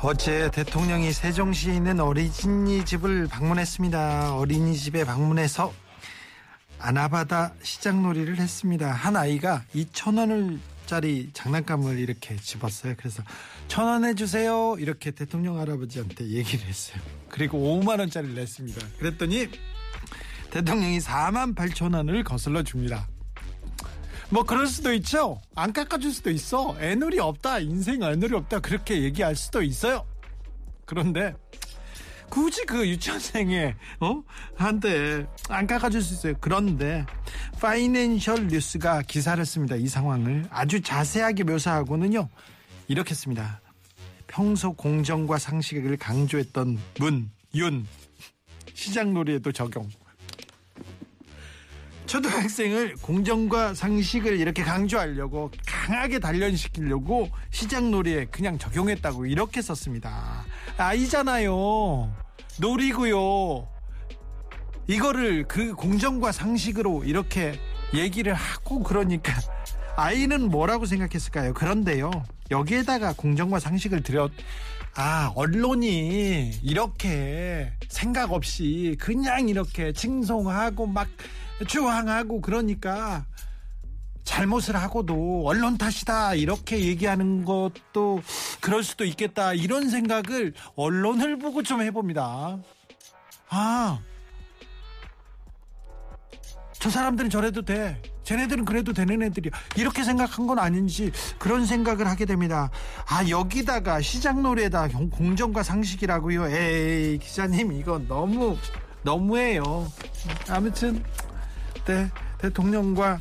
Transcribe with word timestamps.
어제 0.00 0.48
대통령이 0.52 1.12
세종시에 1.12 1.74
있는 1.74 1.98
어린이집을 1.98 3.26
방문했습니다. 3.26 4.36
어린이집에 4.36 5.04
방문해서 5.04 5.74
아나바다 6.78 7.54
시장놀이를 7.62 8.38
했습니다. 8.38 8.92
한 8.92 9.16
아이가 9.16 9.64
2천 9.74 10.18
원짜리 10.18 11.30
장난감을 11.32 11.98
이렇게 11.98 12.36
집었어요. 12.36 12.94
그래서 12.96 13.24
천원 13.66 14.04
해주세요. 14.04 14.76
이렇게 14.78 15.10
대통령 15.10 15.58
할아버지한테 15.58 16.28
얘기를 16.28 16.64
했어요. 16.64 17.02
그리고 17.28 17.58
5만 17.58 17.98
원짜리를 17.98 18.36
냈습니다. 18.36 18.80
그랬더니 19.00 19.48
대통령이 20.50 21.00
4만 21.00 21.56
8천 21.56 21.96
원을 21.96 22.22
거슬러 22.22 22.62
줍니다. 22.62 23.08
뭐 24.30 24.42
그럴 24.42 24.66
수도 24.66 24.92
있죠. 24.94 25.40
안 25.54 25.72
깎아줄 25.72 26.12
수도 26.12 26.30
있어. 26.30 26.76
애놀이 26.80 27.18
없다. 27.18 27.60
인생 27.60 28.02
애놀이 28.02 28.34
없다. 28.34 28.60
그렇게 28.60 29.02
얘기할 29.02 29.34
수도 29.34 29.62
있어요. 29.62 30.06
그런데 30.84 31.34
굳이 32.28 32.64
그 32.66 32.86
유치원생의 32.86 33.74
어 34.00 34.22
한테 34.54 35.26
안 35.48 35.66
깎아줄 35.66 36.02
수 36.02 36.14
있어요. 36.14 36.34
그런데 36.40 37.06
파이낸셜 37.60 38.48
뉴스가 38.48 39.02
기사를 39.02 39.42
씁니다. 39.46 39.76
이 39.76 39.86
상황을 39.88 40.46
아주 40.50 40.82
자세하게 40.82 41.44
묘사하고는요. 41.44 42.28
이렇게 42.88 43.14
씁니다. 43.14 43.60
평소 44.26 44.74
공정과 44.74 45.38
상식을 45.38 45.96
강조했던 45.96 46.78
문, 46.98 47.30
윤 47.54 47.86
시장 48.74 49.14
놀이에도 49.14 49.52
적용. 49.52 49.88
초등학생을 52.08 52.94
공정과 53.02 53.74
상식을 53.74 54.40
이렇게 54.40 54.62
강조하려고 54.62 55.50
강하게 55.66 56.18
단련시키려고 56.18 57.28
시장놀이에 57.50 58.24
그냥 58.30 58.58
적용했다고 58.58 59.26
이렇게 59.26 59.60
썼습니다. 59.60 60.44
아이잖아요. 60.78 62.10
놀이고요. 62.60 63.68
이거를 64.86 65.44
그 65.46 65.74
공정과 65.74 66.32
상식으로 66.32 67.04
이렇게 67.04 67.60
얘기를 67.92 68.32
하고 68.32 68.82
그러니까 68.82 69.34
아이는 69.96 70.48
뭐라고 70.48 70.86
생각했을까요? 70.86 71.52
그런데요. 71.52 72.10
여기에다가 72.50 73.12
공정과 73.12 73.60
상식을 73.60 74.02
들여 74.02 74.30
아, 74.94 75.30
언론이 75.36 76.60
이렇게 76.62 77.70
생각 77.88 78.32
없이 78.32 78.96
그냥 78.98 79.48
이렇게 79.50 79.92
칭송하고 79.92 80.86
막 80.86 81.06
주항하고 81.66 82.40
그러니까 82.40 83.24
잘못을 84.24 84.76
하고도 84.76 85.42
언론 85.46 85.78
탓이다 85.78 86.34
이렇게 86.34 86.80
얘기하는 86.80 87.44
것도 87.44 88.20
그럴 88.60 88.82
수도 88.84 89.04
있겠다 89.04 89.54
이런 89.54 89.88
생각을 89.88 90.52
언론을 90.76 91.38
보고 91.38 91.62
좀 91.62 91.80
해봅니다. 91.82 92.58
아, 93.50 93.98
저 96.78 96.90
사람들은 96.90 97.30
저래도 97.30 97.62
돼. 97.62 98.00
쟤네들은 98.22 98.64
그래도 98.66 98.92
되는 98.92 99.22
애들이야. 99.22 99.52
이렇게 99.76 100.04
생각한 100.04 100.46
건 100.46 100.58
아닌지 100.58 101.10
그런 101.38 101.64
생각을 101.64 102.06
하게 102.06 102.26
됩니다. 102.26 102.70
아, 103.08 103.26
여기다가 103.28 104.00
시장놀이에다 104.00 104.88
공정과 105.10 105.62
상식이라고요. 105.62 106.48
에이, 106.48 107.18
기자님, 107.18 107.72
이거 107.72 107.98
너무, 108.06 108.56
너무해요. 109.02 109.90
아무튼, 110.48 111.02
네, 111.88 112.10
대통령과 112.36 113.18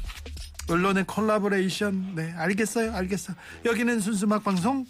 언론의 0.69 1.05
콜라보레이션. 1.05 2.15
네, 2.15 2.33
알겠어요. 2.33 2.93
알겠어. 2.93 3.31
여기는 3.63 4.01
순수막 4.01 4.43
방송. 4.43 4.85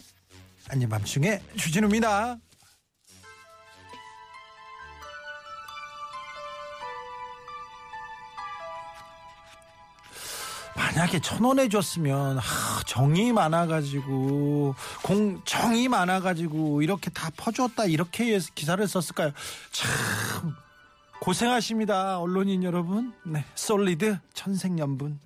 안녕 0.69 0.89
밤중에 0.89 1.39
주진우입니다. 1.57 2.37
만약에 10.75 11.19
천 11.21 11.43
원 11.43 11.59
해줬으면 11.59 12.37
하, 12.37 12.83
정이 12.85 13.31
많아가지고 13.31 14.75
공 15.03 15.41
정이 15.45 15.87
많아가지고 15.87 16.81
이렇게 16.81 17.09
다 17.09 17.29
퍼줬다 17.35 17.85
이렇게 17.85 18.39
기사를 18.55 18.87
썼을까요? 18.87 19.31
참 19.71 20.55
고생하십니다 21.19 22.19
언론인 22.19 22.63
여러분. 22.63 23.13
네, 23.23 23.43
솔리드 23.55 24.19
천생연분. 24.33 25.19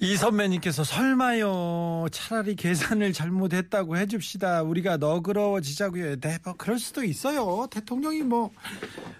이 0.00 0.16
선배님께서 0.16 0.84
설마요 0.84 2.06
차라리 2.12 2.54
계산을 2.54 3.12
잘못했다고 3.12 3.96
해줍시다. 3.96 4.62
우리가 4.62 4.96
너그러워지자고요. 4.98 6.20
네, 6.20 6.38
뭐 6.44 6.54
그럴 6.56 6.78
수도 6.78 7.02
있어요. 7.02 7.66
대통령이 7.70 8.22
뭐 8.22 8.50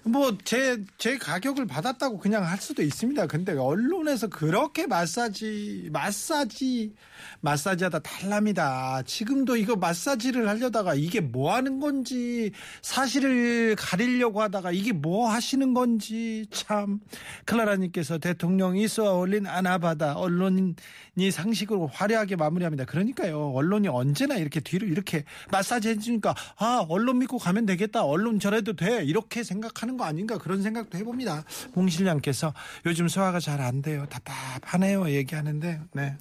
뭐 0.05 0.31
제 0.45 0.77
제 0.97 1.17
가격을 1.17 1.67
받았다고 1.67 2.17
그냥 2.17 2.45
할 2.47 2.57
수도 2.59 2.81
있습니다. 2.81 3.27
근데 3.27 3.51
언론에서 3.53 4.27
그렇게 4.27 4.87
마사지 4.87 5.89
마사지 5.91 6.93
마사지하다 7.41 7.99
탈랍니다. 7.99 9.01
지금도 9.05 9.57
이거 9.57 9.75
마사지를 9.75 10.47
하려다가 10.47 10.95
이게 10.95 11.19
뭐 11.19 11.53
하는 11.53 11.79
건지 11.79 12.51
사실을 12.81 13.75
가리려고 13.77 14.41
하다가 14.41 14.71
이게 14.71 14.93
뭐 14.93 15.29
하시는 15.29 15.73
건지 15.73 16.45
참. 16.51 16.99
클라라님께서 17.45 18.17
대통령이 18.17 18.87
쏘아 18.87 19.11
올린 19.13 19.45
아나바다 19.45 20.15
언론 20.17 20.68
인이 21.15 21.31
상식으로 21.31 21.87
화려하게 21.87 22.35
마무리합니다. 22.35 22.85
그러니까요. 22.85 23.51
언론이 23.53 23.87
언제나 23.87 24.35
이렇게 24.35 24.59
뒤로 24.59 24.87
이렇게 24.87 25.25
마사지 25.51 25.89
해주니까 25.89 26.33
아 26.57 26.85
언론 26.89 27.19
믿고 27.19 27.37
가면 27.37 27.65
되겠다. 27.67 28.03
언론 28.03 28.39
저래도 28.39 28.73
돼. 28.75 29.03
이렇게 29.05 29.43
생각하는 29.43 29.95
거 29.97 30.05
아닌가 30.05 30.37
그런 30.37 30.61
생각도 30.63 30.97
해봅니다. 30.97 31.43
봉실량께서 31.73 32.53
요즘 32.87 33.07
소화가 33.07 33.39
잘 33.39 33.59
안 33.59 33.81
돼요. 33.81 34.05
답답하네요. 34.09 35.09
얘기하는데 35.09 35.81
네. 35.93 36.15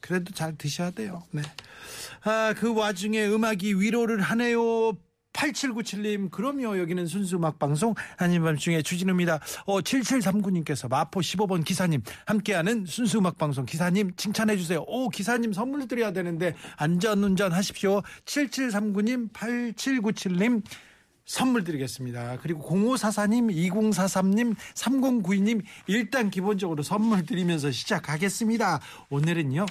그래도 0.00 0.32
잘 0.32 0.56
드셔야 0.56 0.90
돼요. 0.90 1.22
네. 1.30 1.42
아, 2.24 2.52
그 2.56 2.74
와중에 2.74 3.26
음악이 3.26 3.74
위로를 3.74 4.20
하네요. 4.20 4.92
8797님, 5.38 6.30
그럼요. 6.30 6.78
여기는 6.78 7.06
순수 7.06 7.36
음악방송, 7.36 7.94
아닌 8.16 8.42
밤중에 8.42 8.82
주진우입니다. 8.82 9.40
어, 9.66 9.80
7739님께서 9.80 10.88
마포 10.88 11.20
15번 11.20 11.64
기사님, 11.64 12.02
함께하는 12.26 12.86
순수 12.86 13.18
음악방송 13.18 13.64
기사님 13.64 14.12
칭찬해 14.16 14.56
주세요. 14.56 14.84
오, 14.86 15.08
기사님 15.08 15.52
선물 15.52 15.86
드려야 15.86 16.12
되는데, 16.12 16.54
안전운전 16.76 17.52
하십시오. 17.52 18.02
7739님, 18.24 19.32
8797님, 19.32 20.62
선물 21.24 21.62
드리겠습니다. 21.62 22.38
그리고 22.42 22.62
0544님, 22.68 23.54
2043님, 23.70 24.56
3092님, 24.74 25.62
일단 25.86 26.30
기본적으로 26.30 26.82
선물 26.82 27.24
드리면서 27.24 27.70
시작하겠습니다. 27.70 28.80
오늘은요. 29.10 29.66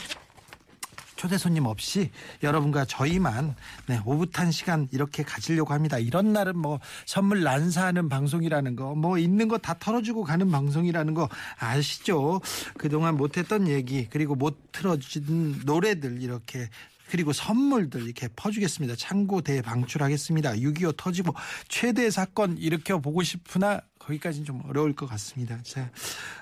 초대 1.17 1.37
손님 1.37 1.65
없이 1.65 2.11
여러분과 2.43 2.85
저희만 2.85 3.55
네, 3.87 3.99
오붓한 4.05 4.51
시간 4.51 4.87
이렇게 4.91 5.23
가지려고 5.23 5.73
합니다. 5.73 5.97
이런 5.97 6.31
날은 6.31 6.57
뭐 6.57 6.79
선물 7.05 7.43
난사하는 7.43 8.07
방송이라는 8.07 8.75
거, 8.77 8.95
뭐 8.95 9.17
있는 9.17 9.47
거 9.49 9.57
다 9.57 9.73
털어주고 9.73 10.23
가는 10.23 10.51
방송이라는 10.51 11.13
거 11.15 11.27
아시죠? 11.57 12.41
그동안 12.77 13.17
못했던 13.17 13.67
얘기 13.67 14.07
그리고 14.09 14.35
못 14.35 14.71
틀어준 14.71 15.63
노래들 15.65 16.21
이렇게 16.21 16.69
그리고 17.09 17.33
선물들 17.33 18.03
이렇게 18.03 18.27
퍼주겠습니다. 18.35 18.95
창고 18.97 19.41
대방출하겠습니다. 19.41 20.51
6.25 20.53 20.95
터지고 20.97 21.33
최대 21.67 22.09
사건 22.11 22.57
일으켜 22.57 22.99
보고 22.99 23.23
싶으나 23.23 23.81
거기까지는 24.07 24.45
좀 24.45 24.62
어려울 24.68 24.95
것 24.95 25.07
같습니다. 25.09 25.59
자, 25.63 25.89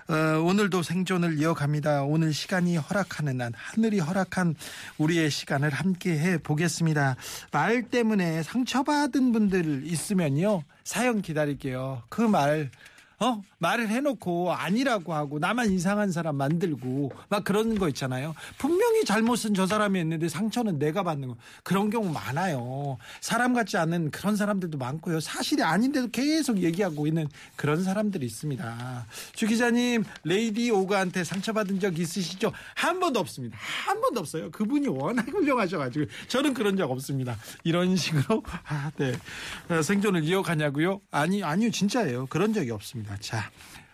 어, 0.07 0.39
오늘도 0.41 0.83
생존을 0.83 1.39
이어갑니다. 1.39 2.03
오늘 2.03 2.33
시간이 2.33 2.77
허락하는 2.77 3.41
한, 3.41 3.53
하늘이 3.55 3.99
허락한 3.99 4.55
우리의 4.97 5.31
시간을 5.31 5.71
함께 5.71 6.17
해 6.17 6.37
보겠습니다. 6.37 7.15
말 7.51 7.83
때문에 7.83 8.43
상처받은 8.43 9.31
분들 9.31 9.81
있으면요. 9.85 10.63
사연 10.83 11.21
기다릴게요. 11.21 12.03
그 12.09 12.21
말, 12.21 12.69
어? 13.19 13.41
말을 13.59 13.87
해놓고 13.89 14.53
아니라고 14.53 15.13
하고 15.13 15.39
나만 15.39 15.71
이상한 15.71 16.11
사람 16.11 16.35
만들고 16.35 17.11
막 17.29 17.43
그런 17.43 17.77
거 17.77 17.87
있잖아요. 17.89 18.35
분명히 18.57 19.05
잘못은 19.05 19.53
저 19.53 19.65
사람이 19.65 19.99
했는데 19.99 20.27
상처는 20.27 20.79
내가 20.79 21.03
받는 21.03 21.29
거. 21.29 21.37
그런 21.63 21.89
경우 21.89 22.11
많아요. 22.11 22.97
사람 23.21 23.53
같지 23.53 23.77
않은 23.77 24.11
그런 24.11 24.35
사람들도 24.35 24.77
많고요. 24.77 25.19
사실이 25.19 25.63
아닌데도 25.63 26.09
계속 26.11 26.61
얘기하고 26.61 27.07
있는 27.07 27.27
그런 27.55 27.83
사람들이 27.83 28.25
있습니다. 28.25 29.05
주 29.33 29.47
기자님, 29.47 30.03
레이디 30.23 30.71
오가한테 30.71 31.23
상처받은 31.23 31.79
적 31.79 31.97
있으시죠? 31.97 32.51
한 32.75 32.99
번도 32.99 33.19
없습니다. 33.19 33.57
한 33.85 34.01
번도 34.01 34.19
없어요. 34.19 34.51
그분이 34.51 34.87
워낙 34.87 35.27
훌륭하셔가지고 35.27 36.05
저는 36.27 36.53
그런 36.53 36.75
적 36.77 36.91
없습니다. 36.91 37.37
이런 37.63 37.95
식으로 37.95 38.43
아, 38.67 38.91
네. 38.97 39.13
어, 39.69 39.81
생존을 39.81 40.23
이어가냐고요? 40.23 41.01
아니, 41.11 41.43
아니요, 41.43 41.71
진짜예요. 41.71 42.27
그런 42.27 42.53
적이 42.53 42.71
없습니다. 42.71 43.14
자, 43.19 43.49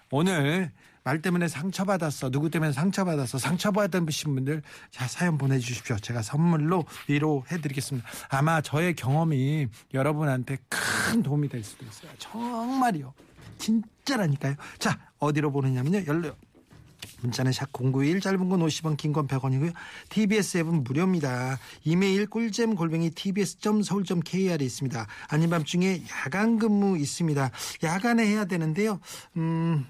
오늘 0.09 0.71
말 1.03 1.21
때문에 1.21 1.47
상처받았어. 1.47 2.29
누구 2.29 2.49
때문에 2.49 2.71
상처받았어. 2.71 3.39
상처받으신 3.39 4.35
분들 4.35 4.61
자 4.91 5.07
사연 5.07 5.37
보내주십시오. 5.37 5.97
제가 5.97 6.21
선물로 6.21 6.85
위로해드리겠습니다. 7.07 8.07
아마 8.29 8.61
저의 8.61 8.95
경험이 8.95 9.67
여러분한테 9.93 10.57
큰 10.69 11.23
도움이 11.23 11.49
될 11.49 11.63
수도 11.63 11.85
있어요. 11.85 12.11
정말이요. 12.19 13.13
진짜라니까요. 13.57 14.55
자 14.77 14.99
어디로 15.17 15.51
보내냐면요. 15.51 16.05
열려 16.05 16.35
문자는 17.21 17.51
샵 17.51 17.71
091 17.71 18.19
짧은 18.21 18.49
건 18.49 18.59
50원 18.61 18.97
긴 18.97 19.13
건 19.13 19.27
100원이고요. 19.27 19.73
TBS 20.09 20.59
앱은 20.59 20.83
무료입니다. 20.83 21.59
이메일 21.83 22.27
꿀잼 22.27 22.75
골뱅이 22.75 23.09
tbs.서울.kr에 23.11 24.57
있습니다. 24.59 25.07
아닌 25.27 25.49
밤중에 25.49 26.03
야간 26.25 26.57
근무 26.59 26.97
있습니다. 26.97 27.51
야간에 27.83 28.25
해야 28.25 28.45
되는데요. 28.45 28.99
음... 29.37 29.85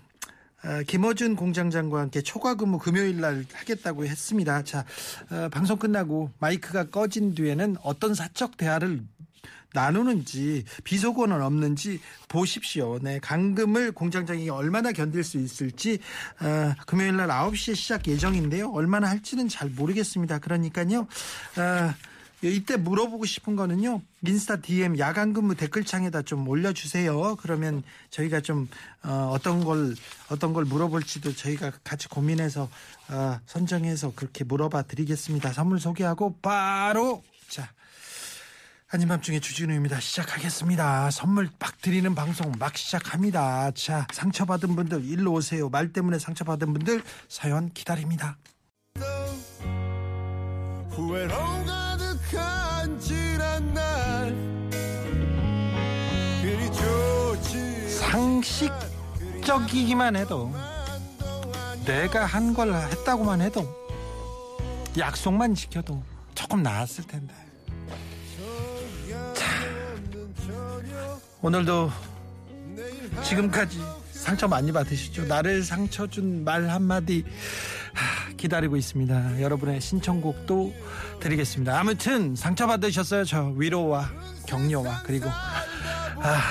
어, 0.63 0.83
김어준 0.85 1.37
공장장과 1.37 1.99
함께 2.01 2.21
초과 2.21 2.53
근무 2.53 2.77
금요일 2.77 3.19
날 3.19 3.45
하겠다고 3.51 4.05
했습니다. 4.05 4.63
자, 4.63 4.85
어, 5.31 5.49
방송 5.49 5.77
끝나고 5.77 6.29
마이크가 6.37 6.83
꺼진 6.91 7.33
뒤에는 7.33 7.77
어떤 7.81 8.13
사적 8.13 8.57
대화를 8.57 9.01
나누는지 9.73 10.65
비속어는 10.83 11.41
없는지 11.41 11.99
보십시오. 12.27 12.99
네, 13.01 13.19
강금을 13.19 13.91
공장장이 13.91 14.49
얼마나 14.49 14.91
견딜 14.91 15.23
수 15.23 15.37
있을지 15.37 15.99
어, 16.41 16.73
금요일 16.85 17.15
날 17.17 17.27
9시에 17.27 17.75
시작 17.75 18.07
예정인데요. 18.07 18.71
얼마나 18.71 19.09
할지는 19.09 19.47
잘 19.47 19.69
모르겠습니다. 19.69 20.39
그러니까요. 20.39 21.01
어, 21.57 21.93
이때 22.43 22.75
물어보고 22.75 23.25
싶은 23.25 23.55
거는요. 23.55 24.01
인스타 24.25 24.57
DM 24.57 24.97
야간 24.97 25.31
근무 25.31 25.53
댓글창에다 25.55 26.23
좀 26.23 26.47
올려주세요. 26.47 27.35
그러면 27.39 27.83
저희가 28.09 28.41
좀 28.41 28.67
어, 29.03 29.29
어떤 29.31 29.63
걸 29.63 29.93
어떤 30.29 30.51
걸 30.53 30.65
물어볼지도 30.65 31.35
저희가 31.35 31.71
같이 31.83 32.07
고민해서 32.07 32.67
어, 33.09 33.39
선정해서 33.45 34.13
그렇게 34.15 34.43
물어봐 34.43 34.83
드리겠습니다. 34.83 35.53
선물 35.53 35.79
소개하고 35.79 36.37
바로 36.41 37.23
자 37.47 37.69
아닌 38.93 39.07
밤중에 39.07 39.39
주진우입니다. 39.39 40.01
시작하겠습니다. 40.01 41.11
선물 41.11 41.49
막 41.59 41.81
드리는 41.81 42.13
방송 42.13 42.51
막 42.59 42.75
시작합니다. 42.75 43.71
자 43.71 44.05
상처받은 44.11 44.75
분들 44.75 45.05
일로 45.05 45.31
오세요. 45.31 45.69
말 45.69 45.93
때문에 45.93 46.19
상처받은 46.19 46.73
분들 46.73 47.01
사연 47.29 47.71
기다립니다. 47.73 48.37
후회로 50.89 51.33
가득한 51.65 52.99
지난 52.99 53.73
날 53.73 54.35
그리 56.41 56.65
좋지 56.73 57.89
상식적이기만 57.97 60.17
해도 60.17 60.53
내가 61.85 62.25
한 62.25 62.53
걸 62.53 62.73
했다고만 62.73 63.39
해도 63.39 63.65
약속만 64.97 65.55
지켜도 65.55 66.03
조금 66.35 66.61
나았을 66.61 67.05
텐데. 67.05 67.33
오늘도 71.41 71.91
지금까지 73.23 73.79
상처 74.11 74.47
많이 74.47 74.71
받으시죠? 74.71 75.25
나를 75.25 75.63
상처 75.63 76.05
준 76.07 76.43
말 76.43 76.69
한마디 76.69 77.25
하, 77.93 78.31
기다리고 78.37 78.77
있습니다. 78.77 79.41
여러분의 79.41 79.81
신청곡도 79.81 80.73
드리겠습니다. 81.19 81.79
아무튼 81.79 82.35
상처 82.35 82.67
받으셨어요. 82.67 83.25
저 83.25 83.47
위로와 83.55 84.09
격려와 84.47 85.01
그리고 85.03 85.29
아 85.29 86.41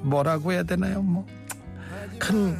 뭐라고 0.00 0.52
해야 0.52 0.62
되나요? 0.62 1.02
뭐 1.02 1.26
큰 2.18 2.56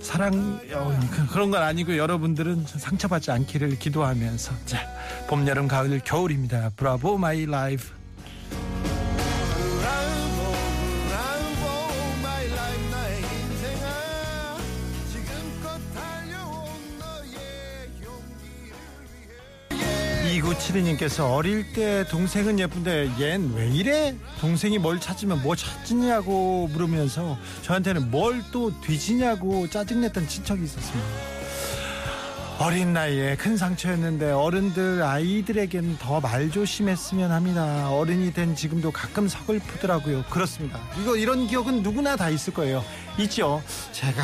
사랑 0.00 0.58
어, 0.72 0.98
그- 1.10 1.26
그런 1.28 1.50
건 1.50 1.62
아니고 1.62 1.98
여러분들은 1.98 2.64
상처받지 2.66 3.30
않기를 3.30 3.78
기도하면서 3.78 4.52
자 4.64 4.78
봄, 5.28 5.46
여름, 5.46 5.68
가을, 5.68 6.00
겨울입니다. 6.02 6.70
Bravo 6.74 7.18
My 7.18 7.44
Life. 7.44 7.97
2972님께서 20.68 21.34
어릴 21.34 21.72
때 21.72 22.04
동생은 22.08 22.58
예쁜데 22.58 23.10
얜 23.18 23.54
왜 23.54 23.68
이래? 23.68 24.14
동생이 24.40 24.78
뭘 24.78 25.00
찾으면 25.00 25.42
뭐 25.42 25.56
찾느냐고 25.56 26.68
물으면서 26.72 27.38
저한테는 27.62 28.10
뭘 28.10 28.38
또 28.52 28.72
뒤지냐고 28.80 29.68
짜증냈던 29.68 30.26
친척이 30.28 30.62
있었습니다. 30.64 31.08
어린 32.60 32.92
나이에 32.92 33.36
큰 33.36 33.56
상처였는데 33.56 34.30
어른들 34.30 35.02
아이들에겐 35.02 35.98
더 35.98 36.20
말 36.20 36.50
조심했으면 36.50 37.30
합니다. 37.30 37.90
어른이 37.90 38.32
된 38.32 38.54
지금도 38.56 38.90
가끔 38.90 39.28
서글프더라고요. 39.28 40.24
그렇습니다. 40.30 40.80
이거 41.00 41.16
이런 41.16 41.46
기억은 41.46 41.82
누구나 41.82 42.16
다 42.16 42.30
있을 42.30 42.54
거예요. 42.54 42.82
있죠. 43.18 43.62
제가 43.92 44.22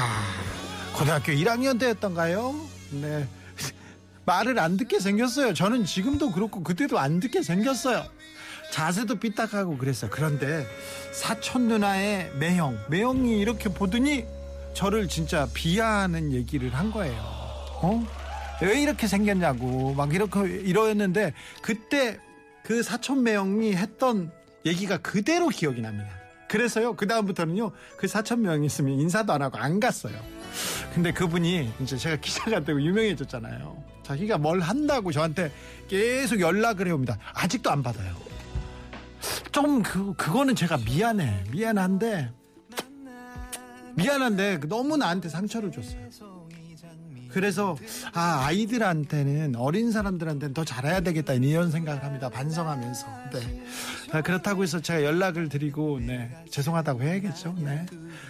고등학교 0.94 1.32
1학년 1.32 1.78
때였던가요? 1.78 2.54
네. 2.92 3.26
말을 4.26 4.58
안 4.58 4.76
듣게 4.76 5.00
생겼어요. 5.00 5.54
저는 5.54 5.84
지금도 5.84 6.32
그렇고 6.32 6.62
그때도 6.62 6.98
안 6.98 7.20
듣게 7.20 7.42
생겼어요. 7.42 8.04
자세도 8.72 9.16
삐딱하고 9.16 9.76
그랬어요. 9.76 10.10
그런데 10.12 10.66
사촌 11.12 11.68
누나의 11.68 12.32
매형, 12.38 12.78
매형이 12.88 13.38
이렇게 13.38 13.68
보더니 13.68 14.24
저를 14.72 15.08
진짜 15.08 15.46
비하하는 15.54 16.32
얘기를 16.32 16.74
한 16.74 16.90
거예요. 16.90 17.20
어? 17.82 18.06
왜 18.62 18.80
이렇게 18.80 19.06
생겼냐고 19.06 19.94
막 19.94 20.12
이렇게 20.14 20.40
이러였는데 20.40 21.34
그때 21.62 22.18
그 22.64 22.82
사촌 22.82 23.22
매형이 23.22 23.76
했던 23.76 24.32
얘기가 24.64 24.98
그대로 24.98 25.48
기억이 25.48 25.80
납니다. 25.80 26.08
그래서요 26.48 26.94
그 26.94 27.06
다음부터는요 27.06 27.72
그 27.96 28.08
사촌 28.08 28.42
매형이 28.42 28.66
있으면 28.66 28.98
인사도 28.98 29.32
안 29.32 29.42
하고 29.42 29.58
안 29.58 29.80
갔어요. 29.80 30.14
근데 30.94 31.12
그분이 31.12 31.72
이제 31.80 31.96
제가 31.96 32.16
기자가 32.22 32.60
되고 32.60 32.80
유명해졌잖아요. 32.80 33.93
자기가 34.04 34.38
뭘 34.38 34.60
한다고 34.60 35.10
저한테 35.10 35.50
계속 35.88 36.40
연락을 36.40 36.86
해옵니다. 36.86 37.18
아직도 37.32 37.70
안 37.70 37.82
받아요. 37.82 38.14
좀 39.50 39.82
그, 39.82 40.14
그거는 40.14 40.54
제가 40.54 40.76
미안해. 40.78 41.44
미안한데, 41.50 42.30
미안한데 43.96 44.60
너무 44.68 44.96
나한테 44.96 45.28
상처를 45.28 45.72
줬어요. 45.72 46.08
그래서, 47.34 47.76
아, 48.12 48.44
아이들한테는, 48.46 49.56
어린 49.56 49.90
사람들한테는 49.90 50.54
더 50.54 50.64
잘해야 50.64 51.00
되겠다. 51.00 51.32
이런 51.32 51.72
생각을 51.72 52.04
합니다. 52.04 52.28
반성하면서. 52.28 53.06
네. 53.32 53.64
아, 54.12 54.22
그렇다고 54.22 54.62
해서 54.62 54.80
제가 54.80 55.02
연락을 55.02 55.48
드리고, 55.48 55.98
네. 55.98 56.30
죄송하다고 56.48 57.02
해야겠죠. 57.02 57.56
네. 57.58 57.86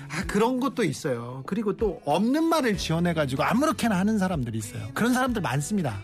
아, 0.08 0.24
그런 0.26 0.58
것도 0.58 0.84
있어요. 0.84 1.42
그리고 1.46 1.76
또 1.76 2.00
없는 2.06 2.44
말을 2.44 2.78
지어내가지고 2.78 3.42
아무렇게나 3.42 3.94
하는 3.94 4.18
사람들이 4.18 4.56
있어요. 4.56 4.88
그런 4.94 5.12
사람들 5.12 5.42
많습니다. 5.42 6.00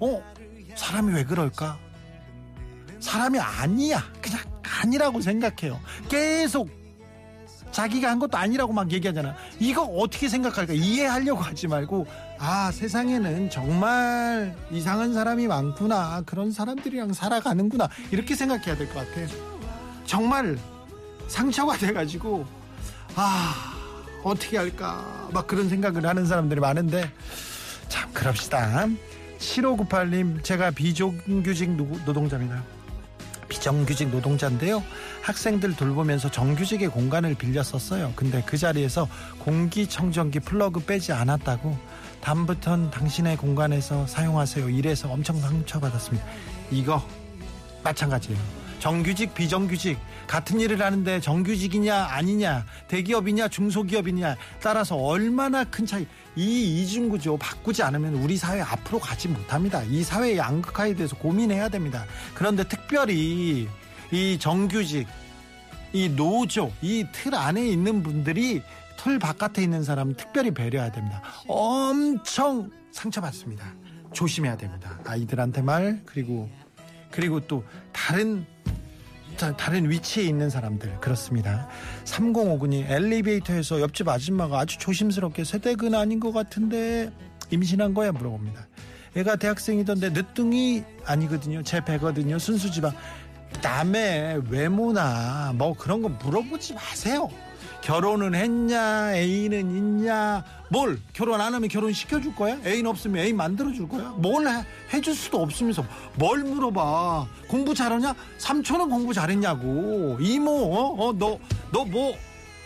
어? 0.00 0.22
사람이 0.74 1.12
왜 1.12 1.24
그럴까? 1.24 1.78
사람이 3.00 3.38
아니야. 3.38 4.02
그냥 4.22 4.40
아니라고 4.62 5.20
생각해요. 5.20 5.78
계속 6.08 6.70
자기가 7.74 8.08
한 8.08 8.20
것도 8.20 8.38
아니라고 8.38 8.72
막 8.72 8.90
얘기하잖아. 8.92 9.34
이거 9.58 9.82
어떻게 9.82 10.28
생각할까? 10.28 10.72
이해하려고 10.74 11.40
하지 11.40 11.66
말고, 11.66 12.06
아, 12.38 12.70
세상에는 12.72 13.50
정말 13.50 14.54
이상한 14.70 15.12
사람이 15.12 15.48
많구나. 15.48 16.22
그런 16.24 16.52
사람들이랑 16.52 17.12
살아가는구나. 17.12 17.88
이렇게 18.12 18.36
생각해야 18.36 18.76
될 18.76 18.86
것 18.88 18.94
같아. 18.94 19.26
정말 20.06 20.56
상처가 21.26 21.76
돼가지고, 21.76 22.46
아, 23.16 23.74
어떻게 24.22 24.56
할까. 24.56 25.28
막 25.32 25.48
그런 25.48 25.68
생각을 25.68 26.06
하는 26.06 26.26
사람들이 26.26 26.60
많은데, 26.60 27.10
참, 27.88 28.08
그럽시다. 28.12 28.86
7598님, 29.40 30.44
제가 30.44 30.70
비정규직 30.70 31.72
노- 31.72 31.98
노동자입니다. 32.06 32.62
비정규직 33.48 34.08
노동자인데요. 34.08 34.82
학생들 35.22 35.76
돌보면서 35.76 36.30
정규직의 36.30 36.88
공간을 36.88 37.34
빌렸었어요. 37.34 38.12
근데 38.16 38.42
그 38.44 38.56
자리에서 38.56 39.08
공기청정기 39.40 40.40
플러그 40.40 40.80
빼지 40.80 41.12
않았다고 41.12 41.76
다음부턴 42.20 42.90
당신의 42.90 43.36
공간에서 43.36 44.06
사용하세요. 44.06 44.70
이래서 44.70 45.10
엄청 45.10 45.38
상처받았습니다. 45.40 46.26
이거 46.70 47.06
마찬가지예요. 47.82 48.63
정규직, 48.84 49.32
비정규직 49.32 49.98
같은 50.26 50.60
일을 50.60 50.82
하는데 50.82 51.18
정규직이냐 51.18 52.04
아니냐 52.04 52.66
대기업이냐 52.86 53.48
중소기업이냐 53.48 54.36
따라서 54.60 54.94
얼마나 54.94 55.64
큰 55.64 55.86
차이 55.86 56.06
이 56.36 56.82
이중구조 56.82 57.38
바꾸지 57.38 57.82
않으면 57.82 58.16
우리 58.16 58.36
사회 58.36 58.60
앞으로 58.60 58.98
가지 58.98 59.28
못합니다. 59.28 59.82
이 59.84 60.02
사회의 60.02 60.36
양극화에 60.36 60.92
대해서 60.96 61.16
고민해야 61.16 61.70
됩니다. 61.70 62.04
그런데 62.34 62.62
특별히 62.68 63.66
이 64.12 64.38
정규직 64.38 65.08
이 65.94 66.10
노조 66.10 66.70
이 66.82 67.06
틀 67.10 67.34
안에 67.34 67.66
있는 67.66 68.02
분들이 68.02 68.60
틀 68.98 69.18
바깥에 69.18 69.62
있는 69.62 69.82
사람 69.82 70.14
특별히 70.14 70.50
배려해야 70.50 70.92
됩니다. 70.92 71.22
엄청 71.48 72.70
상처받습니다. 72.92 73.64
조심해야 74.12 74.58
됩니다. 74.58 75.00
아이들한테 75.06 75.62
말 75.62 76.02
그리고 76.04 76.50
그리고 77.10 77.40
또 77.40 77.64
다른 77.94 78.44
자, 78.44 78.53
다른 79.36 79.90
위치에 79.90 80.24
있는 80.24 80.50
사람들 80.50 81.00
그렇습니다. 81.00 81.68
3059님 82.04 82.90
엘리베이터에서 82.90 83.80
옆집 83.80 84.08
아줌마가 84.08 84.60
아주 84.60 84.78
조심스럽게 84.78 85.44
세대근 85.44 85.94
아닌 85.94 86.20
것 86.20 86.32
같은데 86.32 87.10
임신한 87.50 87.94
거야 87.94 88.12
물어봅니다. 88.12 88.66
애가 89.16 89.36
대학생이던데 89.36 90.10
늦둥이 90.10 90.82
아니거든요. 91.04 91.62
제 91.62 91.84
배거든요. 91.84 92.38
순수지방 92.38 92.92
남의 93.62 94.42
외모나 94.50 95.52
뭐 95.54 95.74
그런 95.74 96.02
거 96.02 96.08
물어보지 96.08 96.74
마세요. 96.74 97.28
결혼은 97.88 98.34
했냐 98.34 99.14
애인은 99.14 99.58
있냐 99.76 100.42
뭘 100.70 100.98
결혼 101.12 101.38
안 101.42 101.52
하면 101.52 101.68
결혼 101.68 101.92
시켜줄 101.92 102.34
거야? 102.34 102.56
애인 102.64 102.86
없으면 102.86 103.22
애인 103.22 103.36
만들어줄 103.36 103.86
거야? 103.90 104.08
뭘 104.16 104.48
해, 104.48 104.64
해줄 104.94 105.14
수도 105.14 105.42
없으면서 105.42 105.84
뭘 106.14 106.42
물어봐? 106.44 107.26
공부 107.46 107.74
잘하냐? 107.74 108.14
삼촌은 108.38 108.88
공부 108.88 109.12
잘했냐고. 109.12 110.16
이모 110.18 110.50
어 110.98 111.12
너 111.12 111.38
너 111.72 111.84
뭐 111.84 112.14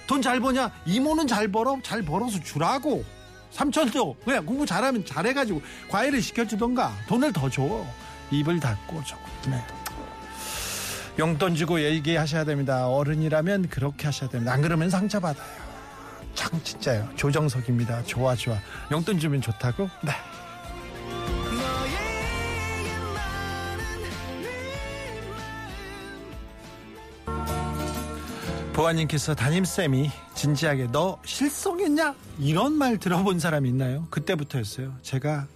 돈 0.06 0.22
잘 0.22 0.38
버냐? 0.40 0.70
이모는 0.86 1.26
잘 1.26 1.48
벌어? 1.48 1.76
잘 1.82 2.00
벌어서 2.02 2.40
주라고. 2.40 3.04
삼촌도. 3.50 4.16
그냥 4.24 4.46
공부 4.46 4.64
잘하면 4.64 5.04
잘해가지고 5.04 5.60
과외를 5.90 6.22
시켜주던가. 6.22 6.92
돈을 7.08 7.32
더 7.32 7.50
줘. 7.50 7.84
입을 8.30 8.60
닫고 8.60 9.02
저거 9.04 9.22
네. 9.50 9.62
용돈 11.18 11.54
주고 11.54 11.80
얘기하셔야 11.82 12.44
됩니다. 12.44 12.88
어른이라면 12.88 13.68
그렇게 13.68 14.06
하셔야 14.06 14.30
됩니다. 14.30 14.52
안 14.52 14.62
그러면 14.62 14.88
상처받아요. 14.88 15.44
참 16.34 16.62
진짜요. 16.62 17.08
조정석입니다. 17.16 18.04
좋아 18.04 18.36
좋아. 18.36 18.56
용돈 18.92 19.18
주면 19.18 19.40
좋다고? 19.40 19.90
네. 20.04 20.12
보아님께서 28.72 29.34
담임쌤이 29.34 30.10
진지하게 30.34 30.88
너 30.92 31.18
실성했냐? 31.24 32.14
이런 32.38 32.74
말 32.74 32.98
들어본 32.98 33.40
사람 33.40 33.66
있나요? 33.66 34.06
그때부터였어요. 34.10 34.96
제가 35.02 35.48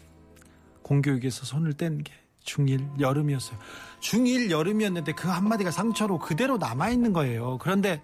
공교육에서 0.83 1.45
손을 1.45 1.75
뗀 1.75 2.03
게 2.03 2.13
중1 2.45 3.01
여름이었어요. 3.01 3.59
중1 4.01 4.51
여름이었는데 4.51 5.13
그 5.13 5.29
한마디가 5.29 5.71
상처로 5.71 6.19
그대로 6.19 6.59
남아있는 6.59 7.13
거예요. 7.13 7.59
그런데 7.61 8.03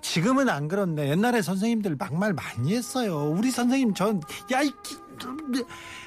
지금은 0.00 0.48
안 0.48 0.68
그런데 0.68 1.10
옛날에 1.10 1.42
선생님들 1.42 1.96
막말 1.96 2.32
많이 2.32 2.74
했어요. 2.74 3.32
우리 3.36 3.50
선생님 3.50 3.94
전, 3.94 4.20
야, 4.52 4.62
이, 4.62 4.72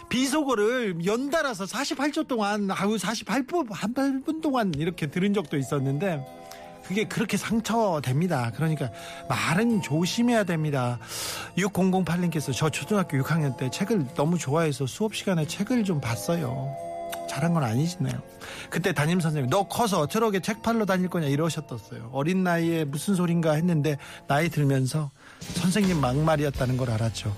비속어를 0.07 1.05
연달아서 1.05 1.65
48초 1.65 2.27
동안, 2.27 2.69
아우, 2.71 2.95
48분, 2.95 3.67
한 3.71 3.93
8분 3.93 4.41
동안 4.41 4.73
이렇게 4.75 5.07
들은 5.07 5.33
적도 5.33 5.57
있었는데, 5.57 6.25
그게 6.89 7.07
그렇게 7.07 7.37
상처됩니다. 7.37 8.51
그러니까 8.55 8.89
말은 9.27 9.81
조심해야 9.81 10.45
됩니다. 10.45 10.97
6008님께서 11.57 12.51
저 12.55 12.69
초등학교 12.71 13.17
6학년 13.19 13.57
때 13.57 13.69
책을 13.69 14.15
너무 14.15 14.39
좋아해서 14.39 14.87
수업 14.87 15.13
시간에 15.13 15.45
책을 15.45 15.83
좀 15.83 16.01
봤어요. 16.01 16.88
잘한 17.29 17.53
건 17.53 17.63
아니시네요. 17.63 18.21
그때 18.69 18.91
담임 18.91 19.19
선생님 19.19 19.50
너 19.50 19.67
커서 19.67 20.07
트럭에 20.07 20.39
책 20.39 20.62
팔러 20.62 20.86
다닐 20.86 21.09
거냐 21.09 21.27
이러셨었어요. 21.27 22.09
어린 22.12 22.43
나이에 22.43 22.86
무슨 22.86 23.15
소린가 23.15 23.53
했는데 23.53 23.98
나이 24.27 24.50
들면서 24.50 25.12
선생님 25.39 26.01
막말이었다는 26.01 26.75
걸 26.75 26.89
알았죠. 26.89 27.36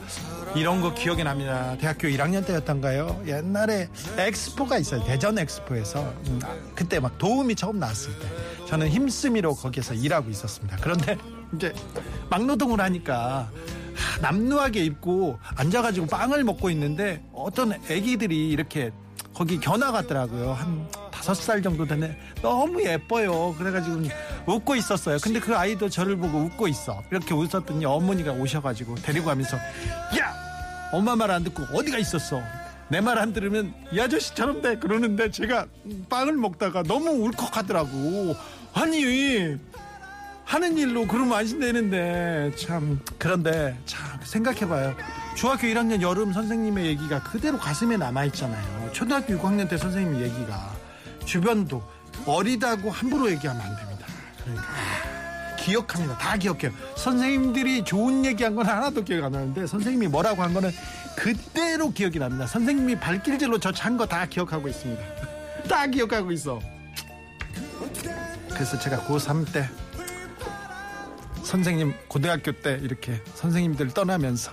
이런 0.55 0.81
거 0.81 0.93
기억이 0.93 1.23
납니다. 1.23 1.75
대학교 1.77 2.07
1학년 2.07 2.45
때였던가요? 2.45 3.23
옛날에 3.27 3.89
엑스포가 4.17 4.77
있어요. 4.77 5.03
대전 5.03 5.37
엑스포에서 5.37 6.01
음, 6.27 6.39
그때 6.73 6.99
막 6.99 7.17
도움이 7.17 7.55
처음 7.55 7.79
나왔을 7.79 8.17
때 8.17 8.27
저는 8.67 8.87
힘쓰미로 8.87 9.55
거기서 9.55 9.93
일하고 9.95 10.29
있었습니다. 10.29 10.77
그런데 10.81 11.17
이제 11.53 11.73
막노동을 12.29 12.79
하니까 12.79 13.51
남루하게 14.21 14.85
입고 14.85 15.37
앉아가지고 15.55 16.07
빵을 16.07 16.43
먹고 16.45 16.69
있는데 16.69 17.23
어떤 17.33 17.73
애기들이 17.89 18.49
이렇게 18.49 18.91
거기 19.41 19.59
견아 19.59 19.91
같더라고요. 19.91 20.53
한 20.53 20.87
다섯 21.09 21.33
살 21.33 21.63
정도 21.63 21.83
되네. 21.83 22.15
너무 22.43 22.79
예뻐요. 22.83 23.55
그래가지고 23.57 24.03
웃고 24.45 24.75
있었어요. 24.75 25.17
근데 25.19 25.39
그 25.39 25.57
아이도 25.57 25.89
저를 25.89 26.15
보고 26.15 26.37
웃고 26.43 26.67
있어. 26.67 27.01
이렇게 27.09 27.33
웃었더니 27.33 27.83
어머니가 27.85 28.33
오셔가지고 28.33 28.93
데리고 29.01 29.25
가면서 29.25 29.57
야! 29.57 30.31
엄마 30.93 31.15
말 31.15 31.31
안 31.31 31.43
듣고 31.43 31.63
어디가 31.75 31.97
있었어? 31.97 32.39
내 32.89 33.01
말 33.01 33.17
안 33.17 33.33
들으면 33.33 33.73
이 33.91 33.99
아저씨처럼 33.99 34.61
돼. 34.61 34.77
그러는데 34.77 35.31
제가 35.31 35.65
빵을 36.07 36.33
먹다가 36.33 36.83
너무 36.83 37.09
울컥하더라고. 37.09 38.35
아니, 38.73 39.57
하는 40.45 40.77
일로 40.77 41.07
그러면 41.07 41.39
안 41.39 41.59
되는데 41.59 42.51
참 42.57 42.99
그런데 43.17 43.75
참 43.87 44.19
생각해봐요 44.21 44.95
중학교 45.35 45.67
1학년 45.67 46.01
여름 46.01 46.33
선생님의 46.33 46.85
얘기가 46.87 47.21
그대로 47.23 47.57
가슴에 47.57 47.97
남아있잖아요. 47.97 48.91
초등학교 48.91 49.33
6학년 49.37 49.67
때 49.69 49.77
선생님 49.77 50.21
얘기가 50.21 50.71
주변도 51.25 51.81
어리다고 52.25 52.91
함부로 52.91 53.29
얘기하면 53.31 53.61
안 53.61 53.75
됩니다. 53.75 54.05
그러니까 54.43 54.65
아, 54.67 55.55
기억합니다. 55.55 56.17
다 56.17 56.37
기억해요. 56.37 56.71
선생님들이 56.95 57.83
좋은 57.83 58.25
얘기한 58.25 58.55
건 58.55 58.67
하나도 58.67 59.03
기억 59.03 59.23
안 59.25 59.31
나는데 59.31 59.65
선생님이 59.67 60.07
뭐라고 60.07 60.43
한 60.43 60.53
거는 60.53 60.71
그대로 61.15 61.91
기억이 61.91 62.19
납니다. 62.19 62.45
선생님이 62.45 62.99
발길질로 62.99 63.59
저 63.59 63.71
찬 63.71 63.97
거 63.97 64.05
다 64.05 64.25
기억하고 64.25 64.67
있습니다. 64.67 65.01
다 65.69 65.87
기억하고 65.87 66.31
있어. 66.33 66.59
그래서 68.53 68.77
제가 68.77 68.99
고3 69.07 69.51
때 69.51 69.67
선생님 71.43 71.93
고등학교 72.07 72.51
때 72.51 72.79
이렇게 72.81 73.21
선생님들 73.35 73.89
떠나면서 73.93 74.51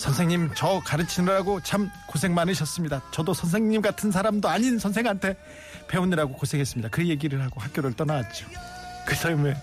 선생님 0.00 0.52
저 0.54 0.80
가르치느라고 0.82 1.60
참 1.60 1.90
고생 2.06 2.34
많으셨습니다. 2.34 3.02
저도 3.10 3.34
선생님 3.34 3.82
같은 3.82 4.10
사람도 4.10 4.48
아닌 4.48 4.78
선생한테 4.78 5.36
배우느라고 5.88 6.32
고생했습니다. 6.32 6.88
그 6.88 7.06
얘기를 7.06 7.42
하고 7.42 7.60
학교를 7.60 7.92
떠나왔죠. 7.92 8.46
그 9.04 9.14
다음에 9.16 9.54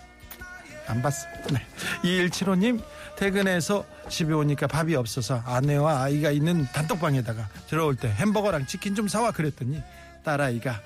안 0.86 1.01
봤어. 1.01 1.27
네. 1.51 1.65
2175님 2.03 2.84
퇴근해서 3.15 3.84
집에 4.10 4.32
오니까 4.32 4.67
밥이 4.67 4.94
없어서 4.94 5.41
아내와 5.44 6.03
아이가 6.03 6.29
있는 6.29 6.67
단톡방에다가 6.72 7.50
들어올 7.67 7.96
때 7.96 8.08
햄버거랑 8.08 8.67
치킨 8.67 8.94
좀 8.94 9.08
사와 9.08 9.32
그랬더니 9.32 9.82
딸아이가 10.24 10.79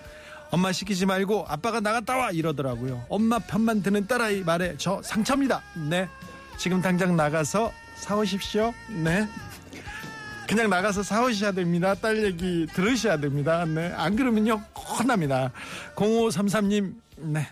엄마 0.51 0.71
시키지 0.71 1.05
말고 1.05 1.45
아빠가 1.49 1.81
나갔다 1.81 2.15
와 2.15 2.31
이러더라고요. 2.31 3.05
엄마 3.09 3.37
편만 3.37 3.83
드는 3.83 4.07
딸아이 4.07 4.43
말에 4.43 4.75
저 4.77 5.01
상처입니다. 5.03 5.61
네. 5.89 6.07
지금 6.57 6.81
당장 6.81 7.17
나가서 7.17 7.73
사오십시오. 7.95 8.73
네. 8.89 9.27
그냥 10.47 10.69
나가서 10.69 11.03
사오셔야 11.03 11.53
됩니다. 11.53 11.93
딸 11.95 12.23
얘기 12.23 12.67
들으셔야 12.73 13.17
됩니다. 13.17 13.63
네. 13.65 13.93
안 13.95 14.15
그러면요, 14.15 14.61
혼납니다. 14.75 15.51
0533님, 15.95 16.95
네. 17.17 17.47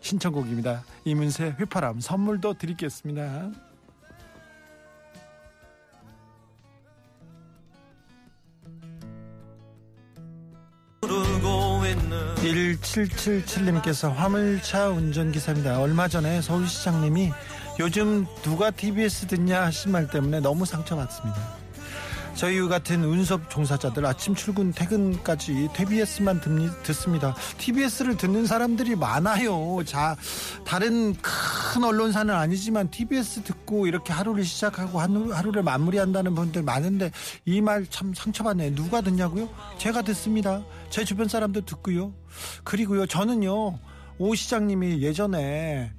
신청곡입니다. 0.00 0.84
이문세 1.04 1.56
휘파람 1.58 2.00
선물도 2.00 2.54
드리겠습니다. 2.54 3.50
1777님께서 12.86 14.12
화물차 14.14 14.88
운전기사입니다. 14.88 15.80
얼마 15.80 16.08
전에 16.08 16.40
서울시장님이 16.40 17.32
요즘 17.78 18.26
누가 18.42 18.70
TBS 18.70 19.26
듣냐 19.26 19.62
하신 19.64 19.92
말 19.92 20.08
때문에 20.08 20.40
너무 20.40 20.64
상처받습니다. 20.64 21.66
저희 22.34 22.60
같은 22.68 23.02
운석 23.02 23.48
종사자들 23.48 24.04
아침 24.04 24.34
출근 24.34 24.70
퇴근까지 24.70 25.68
TBS만 25.74 26.40
듣습니다. 26.82 27.34
TBS를 27.56 28.18
듣는 28.18 28.44
사람들이 28.46 28.94
많아요. 28.94 29.82
자, 29.86 30.16
다른 30.66 31.14
큰 31.14 31.82
언론사는 31.84 32.34
아니지만 32.34 32.90
TBS 32.90 33.42
듣고 33.42 33.86
이렇게 33.86 34.12
하루를 34.12 34.44
시작하고 34.44 35.00
하루를 35.00 35.62
마무리한다는 35.62 36.34
분들 36.34 36.62
많은데 36.62 37.10
이 37.46 37.60
말 37.62 37.86
참 37.88 38.12
상처받네. 38.14 38.74
누가 38.74 39.00
듣냐고요? 39.00 39.48
제가 39.78 40.02
듣습니다. 40.02 40.62
제 40.90 41.04
주변 41.04 41.28
사람도 41.28 41.62
듣고요. 41.62 42.12
그리고요, 42.64 43.06
저는요, 43.06 43.78
오 44.18 44.34
시장님이 44.34 45.00
예전에 45.00 45.90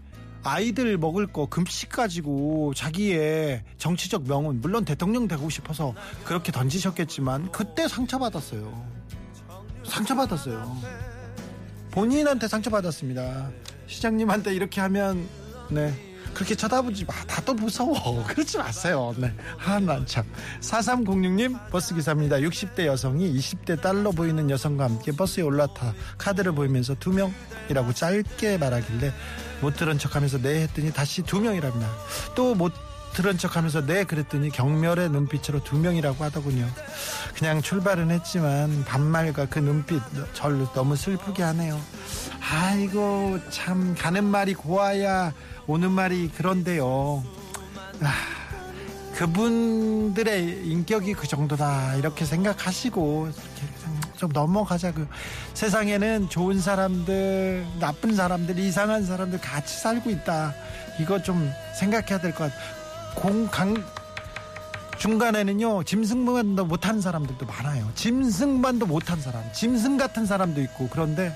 아이들 0.47 0.97
먹을 0.97 1.27
거 1.27 1.47
금식 1.47 1.89
가지고 1.89 2.73
자기의 2.73 3.63
정치적 3.77 4.27
명운 4.27 4.61
물론 4.61 4.85
대통령 4.85 5.27
되고 5.27 5.49
싶어서 5.49 5.93
그렇게 6.23 6.51
던지셨겠지만 6.51 7.51
그때 7.51 7.87
상처받았어요. 7.87 8.85
상처받았어요. 9.85 10.77
본인한테 11.91 12.47
상처받았습니다. 12.47 13.51
시장님한테 13.87 14.53
이렇게 14.53 14.79
하면 14.81 15.27
네 15.69 16.06
그렇게 16.38 16.53
쳐다보지 16.53 17.06
마. 17.06 17.15
다또 17.25 17.56
무서워. 17.56 18.24
그러지 18.29 18.60
마세요. 18.60 19.12
네. 19.17 19.34
아, 19.65 19.79
난 19.79 20.06
참. 20.06 20.24
4306님, 20.62 21.72
버스기사입니다. 21.72 22.38
60대 22.38 22.86
여성이 22.86 23.34
20대 23.39 23.82
딸로 23.82 24.12
보이는 24.12 24.48
여성과 24.48 24.84
함께 24.84 25.12
버스에 25.12 25.41
올라타 25.41 25.96
카드를 26.20 26.51
보이면서 26.51 26.94
두 27.00 27.12
명이라고 27.12 27.91
짧게 27.91 28.60
말하길래 28.60 29.12
못 29.62 29.77
들은 29.77 29.98
척 29.98 30.15
하면서 30.15 30.38
네 30.38 30.62
했더니 30.62 30.94
다시 30.94 31.24
두 31.24 31.41
명이랍니다. 31.41 31.89
또못 32.36 32.72
들은 33.15 33.36
척 33.39 33.58
하면서 33.58 33.84
네 33.84 34.03
그랬더니 34.03 34.51
경멸의 34.51 35.10
눈빛으로 35.10 35.63
두 35.63 35.75
명이라고 35.79 36.24
하더군요. 36.24 36.67
그냥 37.34 37.63
출발은 37.63 38.12
했지만 38.12 38.86
반말과 38.86 39.48
그 39.48 39.58
눈빛 39.58 40.00
절 40.34 40.67
너무 40.75 40.96
슬프게 40.96 41.41
하네요. 41.41 41.82
아이고 42.49 43.39
참 43.49 43.93
가는 43.97 44.23
말이 44.23 44.53
고와야 44.53 45.33
오는 45.67 45.91
말이 45.91 46.29
그런데요. 46.29 47.23
아, 48.01 48.13
그분들의 49.15 50.65
인격이 50.67 51.13
그 51.13 51.27
정도다 51.27 51.95
이렇게 51.95 52.23
생각하시고 52.23 53.31
좀 54.15 54.31
넘어가자고 54.31 54.95
그 54.95 55.07
세상에는 55.53 56.29
좋은 56.29 56.59
사람들 56.61 57.65
나쁜 57.79 58.15
사람들 58.15 58.57
이상한 58.59 59.05
사람들 59.05 59.41
같이 59.41 59.77
살고 59.79 60.09
있다. 60.09 60.53
이거 60.99 61.21
좀 61.21 61.51
생각해야 61.77 62.19
될 62.19 62.31
것 62.33 62.45
같아 62.45 62.55
공강 63.15 63.83
중간에는요 64.97 65.83
짐승만도 65.83 66.65
못한 66.65 67.01
사람들도 67.01 67.45
많아요. 67.45 67.87
짐승만도 67.95 68.85
못한 68.85 69.19
사람 69.21 69.43
짐승 69.53 69.97
같은 69.97 70.25
사람도 70.25 70.61
있고 70.61 70.87
그런데 70.89 71.35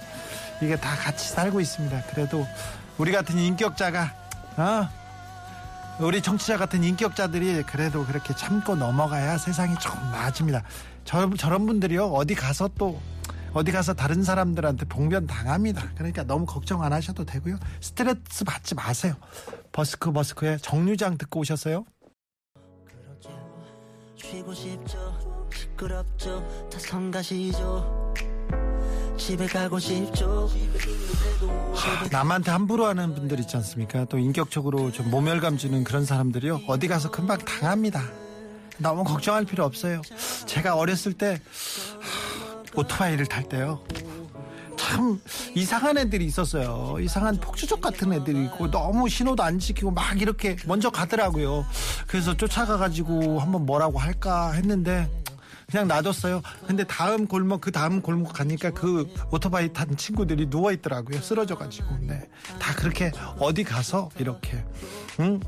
이게 0.61 0.75
다 0.75 0.95
같이 0.95 1.29
살고 1.29 1.59
있습니다 1.59 2.03
그래도 2.11 2.45
우리 2.97 3.11
같은 3.11 3.37
인격자가 3.37 4.13
어? 4.57 5.01
우리 5.99 6.21
정치자 6.21 6.57
같은 6.57 6.83
인격자들이 6.83 7.63
그래도 7.63 8.05
그렇게 8.05 8.35
참고 8.35 8.75
넘어가야 8.75 9.37
세상이 9.37 9.75
좀 9.79 9.93
나아집니다. 10.11 10.63
저, 11.05 11.29
저런 11.35 11.65
분들이요 11.67 12.05
어디 12.07 12.33
가서 12.33 12.69
또 12.77 12.99
어디 13.53 13.71
가서 13.71 13.93
다른 13.93 14.23
사람들한테 14.23 14.85
봉변 14.85 15.27
당합니다. 15.27 15.89
그러니까 15.95 16.23
너무 16.23 16.45
걱정 16.45 16.81
안 16.83 16.93
하셔도 16.93 17.25
되고요. 17.25 17.57
스트레스 17.81 18.43
받지 18.45 18.73
마세요. 18.73 19.13
버스크 19.71 20.11
버스크의 20.11 20.59
정류장 20.59 21.17
듣고 21.17 21.41
오셨어요? 21.41 21.85
쉬고 24.15 24.53
싶죠 24.53 25.49
시끄럽죠 25.53 26.69
다 26.69 26.79
성가시죠 26.79 28.13
집에 29.21 29.45
가고 29.45 29.77
싶죠. 29.77 30.49
하, 31.75 32.07
남한테 32.09 32.49
함부로 32.49 32.87
하는 32.87 33.13
분들 33.13 33.39
있지 33.41 33.55
않습니까? 33.57 34.05
또 34.05 34.17
인격적으로 34.17 34.91
좀 34.91 35.11
모멸감 35.11 35.57
주는 35.57 35.83
그런 35.83 36.05
사람들이요. 36.05 36.61
어디 36.67 36.87
가서 36.87 37.11
금방 37.11 37.37
당합니다. 37.37 38.03
너무 38.79 39.03
걱정할 39.03 39.45
필요 39.45 39.63
없어요. 39.63 40.01
제가 40.47 40.75
어렸을 40.75 41.13
때 41.13 41.39
하, 41.99 42.79
오토바이를 42.79 43.27
탈 43.27 43.47
때요. 43.47 43.83
참 44.75 45.21
이상한 45.53 45.99
애들이 45.99 46.25
있었어요. 46.25 46.97
이상한 46.99 47.39
폭주족 47.39 47.79
같은 47.79 48.11
애들이 48.13 48.45
있고 48.45 48.71
너무 48.71 49.07
신호도 49.07 49.43
안 49.43 49.59
지키고 49.59 49.91
막 49.91 50.19
이렇게 50.19 50.57
먼저 50.65 50.89
가더라고요. 50.89 51.63
그래서 52.07 52.35
쫓아가가지고 52.35 53.39
한번 53.39 53.67
뭐라고 53.67 53.99
할까 53.99 54.51
했는데 54.53 55.07
그냥 55.71 55.87
놔뒀어요. 55.87 56.41
근데 56.67 56.83
다음 56.83 57.27
골목 57.27 57.61
그 57.61 57.71
다음 57.71 58.01
골목 58.01 58.33
가니까 58.33 58.71
그 58.71 59.11
오토바이 59.31 59.71
탄 59.71 59.95
친구들이 59.95 60.49
누워 60.49 60.71
있더라고요. 60.73 61.21
쓰러져 61.21 61.57
가지고. 61.57 61.97
네. 62.01 62.29
다 62.59 62.75
그렇게 62.75 63.11
어디 63.39 63.63
가서 63.63 64.09
이렇게 64.19 64.63
응? 65.21 65.39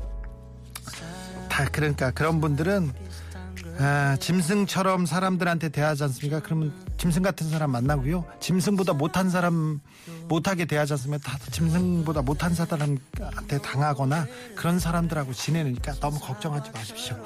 다 1.48 1.66
그러니까 1.70 2.10
그런 2.10 2.40
분들은 2.40 2.90
아, 3.78 4.16
짐승처럼 4.20 5.04
사람들한테 5.04 5.68
대하지 5.68 6.04
않습니까? 6.04 6.40
그러면 6.40 6.72
짐승 6.96 7.22
같은 7.22 7.50
사람 7.50 7.72
만나고요. 7.72 8.24
짐승보다 8.40 8.92
못한 8.92 9.30
사람 9.30 9.80
못하게 10.28 10.64
대하지 10.64 10.94
않으면 10.94 11.20
다 11.20 11.38
짐승보다 11.50 12.22
못한 12.22 12.54
사람한테 12.54 13.58
당하거나 13.62 14.26
그런 14.54 14.78
사람들하고 14.78 15.32
지내니까 15.32 15.94
너무 15.94 16.20
걱정하지 16.20 16.70
마십시오. 16.70 17.16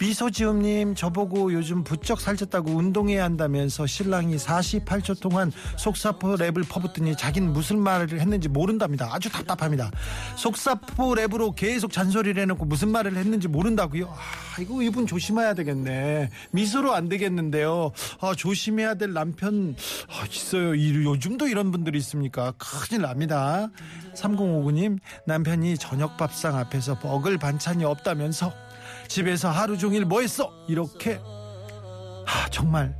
미소지음님 0.00 0.94
저보고 0.94 1.52
요즘 1.52 1.84
부쩍 1.84 2.20
살쪘다고 2.20 2.74
운동해야 2.74 3.22
한다면서 3.22 3.86
신랑이 3.86 4.36
48초 4.36 5.20
동안 5.20 5.52
속사포 5.76 6.36
랩을 6.36 6.66
퍼붓더니 6.66 7.16
자기는 7.16 7.52
무슨 7.52 7.78
말을 7.78 8.18
했는지 8.18 8.48
모른답니다. 8.48 9.10
아주 9.12 9.30
답답합니다. 9.30 9.90
속사포 10.36 11.14
랩으로 11.16 11.54
계속 11.54 11.92
잔소리를 11.92 12.40
해놓고 12.40 12.64
무슨 12.64 12.90
말을 12.90 13.14
했는지 13.14 13.46
모른다고요? 13.46 14.06
아, 14.08 14.60
이거 14.60 14.82
이분 14.82 15.06
조심해야 15.06 15.52
되겠네. 15.52 16.30
미소로 16.52 16.94
안 16.94 17.10
되겠는데요. 17.10 17.92
아, 18.22 18.34
조심해야 18.34 18.94
될 18.94 19.12
남편 19.12 19.76
아, 20.08 20.24
있어요. 20.26 20.70
요즘도 20.70 21.46
이런 21.46 21.70
분들이 21.70 21.98
있습니까? 21.98 22.54
큰일 22.56 23.02
납니다. 23.02 23.68
3059님 24.14 24.98
남편이 25.26 25.76
저녁 25.76 26.16
밥상 26.16 26.56
앞에서 26.56 26.98
먹을 27.02 27.36
반찬이 27.36 27.84
없다면서 27.84 28.69
집에서 29.10 29.50
하루 29.50 29.76
종일 29.76 30.04
뭐 30.04 30.20
했어? 30.20 30.52
이렇게 30.68 31.20
아 32.26 32.48
정말 32.48 32.96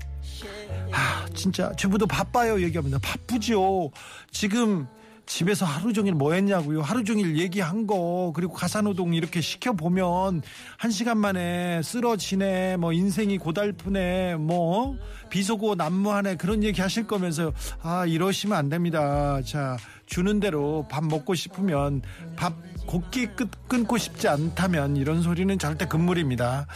아 0.90 1.24
진짜 1.34 1.72
주부도 1.76 2.08
바빠요 2.08 2.60
얘기합니다. 2.62 2.98
바쁘죠. 3.00 3.92
지금 4.32 4.88
집에서 5.24 5.64
하루 5.64 5.92
종일 5.92 6.14
뭐 6.14 6.32
했냐고요. 6.32 6.82
하루 6.82 7.04
종일 7.04 7.38
얘기한 7.38 7.86
거 7.86 8.32
그리고 8.34 8.52
가사노동 8.54 9.14
이렇게 9.14 9.40
시켜 9.40 9.72
보면 9.72 10.42
한 10.76 10.90
시간 10.90 11.16
만에 11.18 11.80
쓰러지네 11.84 12.78
뭐 12.78 12.92
인생이 12.92 13.38
고달프네 13.38 14.34
뭐 14.34 14.96
비속어 15.30 15.76
난무하네 15.76 16.38
그런 16.38 16.64
얘기 16.64 16.80
하실 16.80 17.06
거면서 17.06 17.52
아 17.82 18.04
이러시면 18.04 18.58
안 18.58 18.68
됩니다. 18.68 19.40
자 19.42 19.76
주는 20.06 20.40
대로 20.40 20.88
밥 20.90 21.04
먹고 21.04 21.36
싶으면 21.36 22.02
밥 22.34 22.52
곱게 22.90 23.28
끊고 23.68 23.98
싶지 23.98 24.26
않다면 24.26 24.96
이런 24.96 25.22
소리는 25.22 25.56
절대 25.60 25.86
금물입니다. 25.86 26.66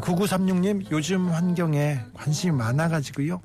9936님 0.00 0.90
요즘 0.90 1.28
환경에 1.28 2.00
관심이 2.12 2.50
많아가지고요. 2.56 3.40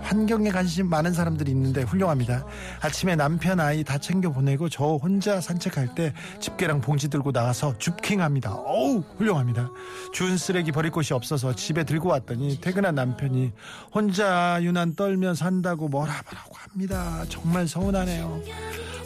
환경에 0.00 0.50
관심 0.50 0.88
많은 0.88 1.12
사람들이 1.12 1.50
있는데 1.50 1.82
훌륭합니다. 1.82 2.46
아침에 2.80 3.16
남편 3.16 3.58
아이 3.58 3.82
다 3.82 3.98
챙겨 3.98 4.30
보내고 4.30 4.68
저 4.68 4.84
혼자 4.84 5.40
산책할 5.40 5.96
때 5.96 6.14
집게랑 6.38 6.80
봉지 6.80 7.08
들고 7.08 7.32
나가서 7.32 7.78
줍킹합니다. 7.78 8.54
어우 8.54 9.02
훌륭합니다. 9.16 9.68
준 10.12 10.38
쓰레기 10.38 10.70
버릴 10.70 10.92
곳이 10.92 11.12
없어서 11.12 11.56
집에 11.56 11.82
들고 11.82 12.08
왔더니 12.08 12.60
퇴근한 12.60 12.94
남편이 12.94 13.52
혼자 13.92 14.60
유난 14.62 14.94
떨면 14.94 15.34
산다고 15.34 15.88
뭐라 15.88 16.22
뭐라고 16.22 16.54
합니다. 16.54 17.24
정말 17.28 17.66
서운하네요. 17.66 18.42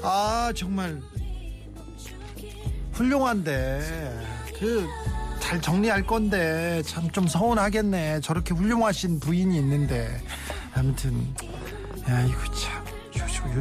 아 0.03 0.53
정말 0.55 1.01
훌륭한데 2.99 3.81
그 4.59 4.89
잘 5.41 5.63
정리할 5.63 6.05
건데 6.05 6.83
참 6.85 7.11
좀 7.11 7.27
서운하겠네. 7.27 8.21
저렇게 8.21 8.53
훌륭하신 8.53 9.19
부인이 9.21 9.57
있는데 9.57 10.21
아무튼 10.75 11.35
야 12.07 12.23
이거 12.25 12.39
참 12.53 12.85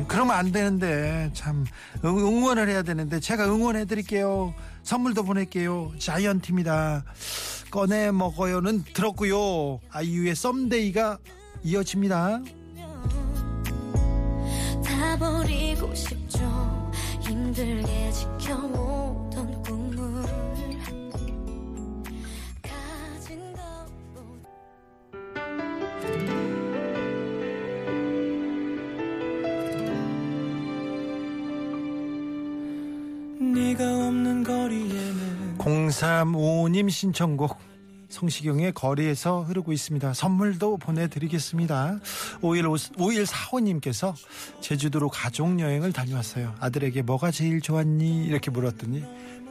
그러면 0.07 0.35
안 0.35 0.51
되는데 0.51 1.29
참 1.33 1.65
응원을 2.03 2.67
해야 2.67 2.81
되는데 2.81 3.21
제가 3.21 3.45
응원해 3.45 3.85
드릴게요. 3.85 4.53
선물도 4.83 5.23
보낼게요. 5.23 5.93
자이언티입니다. 5.97 7.05
꺼내 7.71 8.11
먹어요는 8.11 8.83
들었고요. 8.93 9.79
아이유의 9.89 10.35
썸데이가 10.35 11.19
이어집니다. 11.63 12.41
다 14.83 15.17
버리고 15.17 15.95
싶죠. 15.95 16.91
힘들게 17.21 18.11
지켜오 18.11 19.16
0355님 35.67 36.89
신청곡 36.89 37.57
성시경의 38.09 38.71
거리에서 38.71 39.41
흐르고 39.41 39.73
있습니다. 39.73 40.13
선물도 40.13 40.77
보내드리겠습니다. 40.77 41.99
5145님께서 42.41 44.13
제주도로 44.61 45.09
가족여행을 45.09 45.91
다녀왔어요. 45.91 46.55
아들에게 46.59 47.01
뭐가 47.01 47.31
제일 47.31 47.59
좋았니? 47.59 48.23
이렇게 48.25 48.49
물었더니 48.49 49.03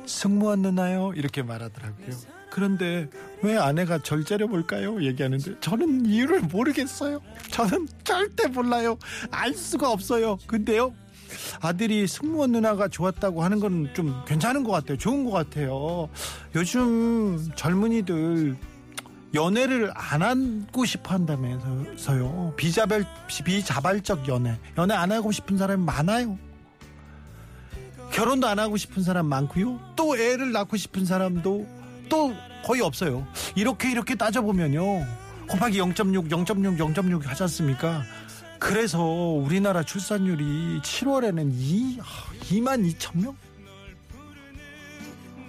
승무원 0.07 0.63
누나요? 0.63 1.13
이렇게 1.15 1.43
말하더라고요. 1.43 2.09
그런데 2.51 3.11
왜 3.43 3.59
아내가 3.59 3.99
절 3.99 4.25
째려볼까요? 4.25 5.03
얘기하는데 5.03 5.61
저는 5.61 6.07
이유를 6.07 6.43
모르겠어요. 6.43 7.21
저는 7.51 7.89
절대 8.05 8.47
몰라요. 8.49 8.97
알 9.31 9.53
수가 9.53 9.91
없어요. 9.91 10.39
근데요. 10.47 10.95
아들이 11.61 12.07
승무원 12.07 12.53
누나가 12.53 12.89
좋았다고 12.89 13.43
하는 13.43 13.61
건 13.61 13.89
좀 13.95 14.23
괜찮은 14.27 14.65
것 14.65 14.73
같아요. 14.73 14.97
좋은 14.99 15.25
것 15.25 15.31
같아요. 15.31 16.09
요즘 16.55 17.51
젊은이들 17.55 18.57
연애를 19.35 19.91
안 19.95 20.23
하고 20.23 20.85
싶어 20.85 21.15
한다면서요. 21.15 22.55
비자발, 22.57 23.05
비자발적 23.29 24.29
연애. 24.29 24.59
연애 24.79 24.95
안 24.95 25.13
하고 25.13 25.31
싶은 25.33 25.59
사람이 25.59 25.85
많아요. 25.85 26.39
결혼도 28.13 28.47
안 28.47 28.59
하고 28.59 28.77
싶은 28.77 29.03
사람 29.03 29.27
많고요. 29.27 29.79
또 29.97 30.17
애를 30.17 30.53
낳고 30.53 30.77
싶은 30.77 31.05
사람도 31.05 31.67
또 32.09 32.33
거의 32.65 32.81
없어요. 32.81 33.27
이렇게 33.55 33.91
이렇게 33.91 34.15
따져보면요. 34.15 35.05
곱하기 35.49 35.79
0.6, 35.79 36.29
0.6, 36.31 36.79
0.6 36.95 37.25
하지 37.25 37.43
않습니까? 37.45 38.03
그래서 38.59 39.03
우리나라 39.05 39.83
출산율이 39.83 40.81
7월에는 40.83 41.51
2, 41.53 41.99
2만 42.51 42.93
2천 42.95 43.21
명? 43.23 43.37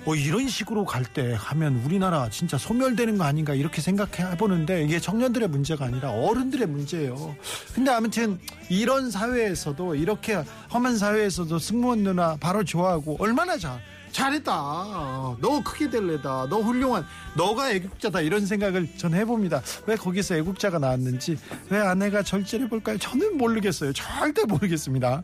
뭐 0.05 0.15
이런 0.15 0.47
식으로 0.47 0.85
갈 0.85 1.03
때 1.03 1.35
하면 1.37 1.81
우리나라 1.83 2.29
진짜 2.29 2.57
소멸되는 2.57 3.17
거 3.17 3.25
아닌가 3.25 3.53
이렇게 3.53 3.81
생각해 3.81 4.37
보는데 4.37 4.83
이게 4.83 4.99
청년들의 5.01 5.49
문제가 5.49 5.85
아니라 5.85 6.11
어른들의 6.11 6.65
문제예요. 6.67 7.35
근데 7.73 7.91
아무튼 7.91 8.39
이런 8.69 9.11
사회에서도 9.11 9.95
이렇게 9.95 10.41
험한 10.73 10.97
사회에서도 10.97 11.59
승무원 11.59 12.03
누나 12.03 12.37
바로 12.37 12.63
좋아하고 12.63 13.17
얼마나 13.19 13.57
잘 13.57 13.81
잘했다. 14.11 14.51
너 14.51 15.61
크게 15.63 15.89
될래다. 15.89 16.47
너 16.49 16.61
훌륭한. 16.61 17.05
너가 17.35 17.71
애국자다. 17.71 18.21
이런 18.21 18.45
생각을 18.45 18.87
전 18.97 19.13
해봅니다. 19.13 19.61
왜 19.85 19.95
거기서 19.95 20.35
애국자가 20.35 20.79
나왔는지 20.79 21.37
왜 21.69 21.79
아내가 21.79 22.23
절제를 22.23 22.69
볼까요? 22.69 22.97
저는 22.97 23.37
모르겠어요. 23.37 23.93
절대 23.93 24.43
모르겠습니다. 24.45 25.23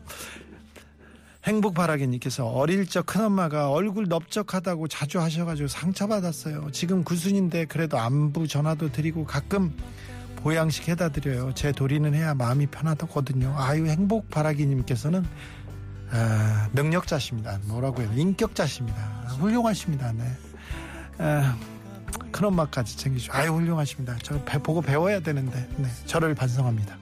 행복바라기님께서 1.44 2.46
어릴 2.46 2.86
적 2.86 3.04
큰엄마가 3.04 3.70
얼굴 3.70 4.08
넓적하다고 4.08 4.88
자주 4.88 5.20
하셔가지고 5.20 5.68
상처받았어요. 5.68 6.68
지금 6.72 7.04
구순인데 7.04 7.66
그래도 7.66 7.98
안부 7.98 8.48
전화도 8.48 8.92
드리고 8.92 9.24
가끔 9.26 9.76
보양식 10.36 10.88
해다 10.88 11.10
드려요. 11.10 11.52
제 11.54 11.72
도리는 11.72 12.12
해야 12.14 12.34
마음이 12.34 12.66
편하거든요. 12.66 13.54
아유 13.58 13.86
행복바라기님께서는 13.86 15.24
아, 16.16 16.68
능력자십니다. 16.72 17.58
뭐라고 17.64 18.02
해요? 18.02 18.10
인격자십니다. 18.14 19.00
훌륭하십니다. 19.40 20.12
네. 20.12 20.24
아, 21.18 21.56
큰 22.30 22.44
엄마까지 22.46 22.96
챙기죠. 22.96 23.32
아유 23.32 23.50
훌륭하십니다. 23.50 24.16
저 24.22 24.40
배, 24.44 24.58
보고 24.58 24.80
배워야 24.80 25.18
되는데 25.20 25.68
네, 25.76 25.88
저를 26.06 26.34
반성합니다. 26.34 26.96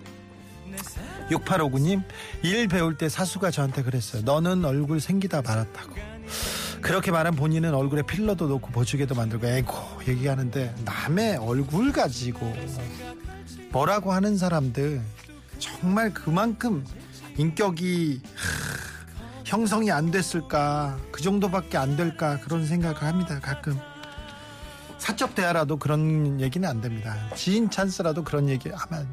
6859님 1.31 2.03
일 2.42 2.68
배울 2.68 2.96
때 2.96 3.09
사수가 3.09 3.51
저한테 3.51 3.83
그랬어요. 3.83 4.22
너는 4.22 4.64
얼굴 4.64 5.01
생기다 5.01 5.42
말았다고. 5.42 5.94
그렇게 6.81 7.11
말한 7.11 7.37
본인은 7.37 7.75
얼굴에 7.75 8.03
필러도 8.03 8.48
놓고 8.48 8.72
보조개도 8.72 9.14
만들고 9.14 9.46
에고 9.46 9.77
얘기하는데 10.09 10.75
남의 10.85 11.37
얼굴 11.37 11.92
가지고 11.92 12.53
뭐라고 13.70 14.12
하는 14.12 14.37
사람들 14.37 15.01
정말 15.59 16.12
그만큼 16.12 16.85
인격이 17.37 18.20
형성이 19.52 19.90
안 19.90 20.10
됐을까? 20.10 20.98
그 21.10 21.20
정도밖에 21.20 21.76
안 21.76 21.94
될까? 21.94 22.40
그런 22.40 22.64
생각을 22.64 23.02
합니다 23.02 23.38
가끔. 23.38 23.78
사적 24.96 25.34
대화라도 25.34 25.76
그런 25.76 26.40
얘기는 26.40 26.66
안 26.66 26.80
됩니다. 26.80 27.14
지인 27.34 27.68
찬스라도 27.68 28.24
그런 28.24 28.48
얘기 28.48 28.70
하면 28.70 29.06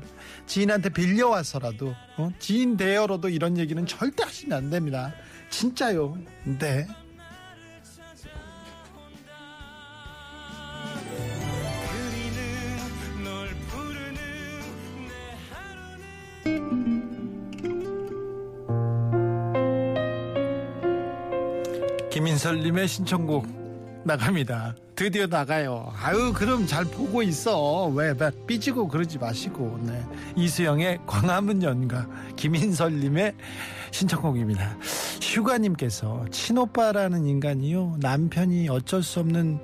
지인한테 0.46 0.92
빌려와서라도 0.92 1.94
어? 2.16 2.32
지인 2.40 2.78
대여로도 2.78 3.28
이런 3.28 3.58
얘기는 3.58 3.86
절대 3.86 4.24
하시면 4.24 4.58
안 4.58 4.70
됩니다. 4.70 5.12
진짜요. 5.50 6.18
네 6.46 6.88
김인설님의 22.20 22.86
신청곡 22.90 23.48
나갑니다. 24.04 24.76
드디어 24.94 25.26
나가요. 25.26 25.94
아유, 25.96 26.34
그럼 26.36 26.68
잘 26.68 26.84
보고 26.84 27.24
있어. 27.24 27.86
왜, 27.88 28.14
왜 28.20 28.30
삐지고 28.46 28.90
그러지 28.90 29.18
마시고. 29.18 29.80
네. 29.84 30.06
이수영의 30.36 31.00
광화문 31.08 31.64
연가, 31.64 32.06
김인설님의 32.36 33.36
신청곡입니다. 33.92 34.78
휴가님께서 35.22 36.26
친오빠라는 36.30 37.26
인간이요. 37.26 38.00
남편이 38.02 38.68
어쩔 38.68 39.02
수 39.02 39.22
없는 39.22 39.62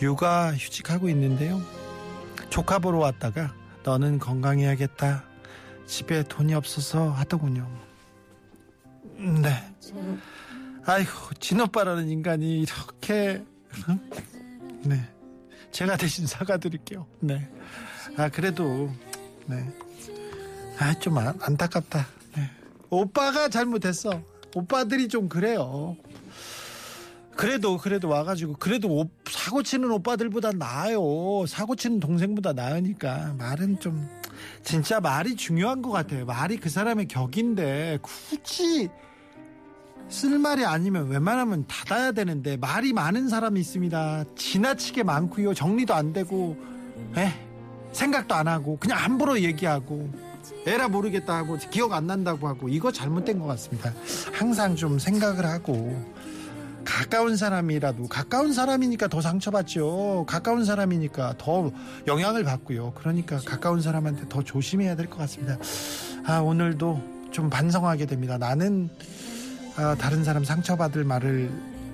육아 0.00 0.54
휴직하고 0.54 1.10
있는데요. 1.10 1.60
조카 2.48 2.78
보러 2.78 3.00
왔다가 3.00 3.52
너는 3.84 4.18
건강해야겠다. 4.18 5.24
집에 5.84 6.22
돈이 6.22 6.54
없어서 6.54 7.10
하더군요. 7.10 7.68
네. 9.18 9.50
아이고 10.88 11.10
진오빠라는 11.38 12.08
인간이 12.08 12.60
이렇게 12.62 13.44
네. 14.84 15.06
제가 15.70 15.98
대신 15.98 16.26
사과드릴게요. 16.26 17.06
네아 17.20 18.30
그래도 18.32 18.90
네아좀 20.78 21.18
안타깝다. 21.18 22.06
네. 22.36 22.50
오빠가 22.88 23.50
잘못했어. 23.50 24.22
오빠들이 24.54 25.08
좀 25.08 25.28
그래요. 25.28 25.94
그래도 27.36 27.76
그래도 27.76 28.08
와가지고 28.08 28.54
그래도 28.54 28.88
오, 28.88 29.10
사고 29.28 29.62
치는 29.62 29.90
오빠들보다 29.90 30.52
나아요. 30.52 31.44
사고 31.46 31.76
치는 31.76 32.00
동생보다 32.00 32.54
나으니까 32.54 33.34
말은 33.38 33.78
좀 33.80 34.08
진짜 34.62 35.00
말이 35.00 35.36
중요한 35.36 35.82
것 35.82 35.90
같아요. 35.90 36.24
말이 36.24 36.56
그 36.56 36.70
사람의 36.70 37.08
격인데 37.08 37.98
굳이 38.00 38.88
쓸 40.08 40.38
말이 40.38 40.64
아니면 40.64 41.08
웬만하면 41.08 41.66
닫아야 41.68 42.12
되는데 42.12 42.56
말이 42.56 42.92
많은 42.92 43.28
사람이 43.28 43.60
있습니다. 43.60 44.24
지나치게 44.36 45.02
많고요. 45.02 45.54
정리도 45.54 45.94
안 45.94 46.12
되고 46.12 46.56
에 47.16 47.32
생각도 47.92 48.34
안 48.34 48.48
하고 48.48 48.78
그냥 48.78 48.98
함부로 48.98 49.40
얘기하고 49.40 50.10
에라 50.66 50.88
모르겠다 50.88 51.36
하고 51.36 51.58
기억 51.70 51.92
안 51.92 52.06
난다고 52.06 52.48
하고 52.48 52.68
이거 52.68 52.90
잘못된 52.90 53.38
것 53.38 53.46
같습니다. 53.46 53.92
항상 54.32 54.76
좀 54.76 54.98
생각을 54.98 55.44
하고 55.44 56.02
가까운 56.84 57.36
사람이라도 57.36 58.08
가까운 58.08 58.54
사람이니까 58.54 59.08
더 59.08 59.20
상처받죠. 59.20 60.24
가까운 60.26 60.64
사람이니까 60.64 61.34
더 61.36 61.70
영향을 62.06 62.44
받고요. 62.44 62.92
그러니까 62.94 63.38
가까운 63.44 63.82
사람한테 63.82 64.28
더 64.30 64.42
조심해야 64.42 64.96
될 64.96 65.10
것 65.10 65.18
같습니다. 65.18 65.58
아 66.24 66.38
오늘도 66.38 67.28
좀 67.30 67.50
반성하게 67.50 68.06
됩니다. 68.06 68.38
나는 68.38 68.88
아, 69.78 69.94
다른 69.94 70.24
사람 70.24 70.42
상처받을 70.42 71.04
말을 71.04 71.48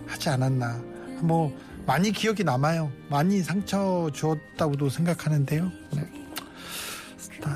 하지 0.07 0.31
않았나. 0.31 0.81
뭐 1.21 1.55
많이 1.85 2.13
기억이 2.13 2.43
남아요. 2.43 2.91
많이 3.11 3.43
상처 3.43 4.09
주었다고도 4.11 4.89
생각하는데요. 4.89 5.71
네. 5.93 6.03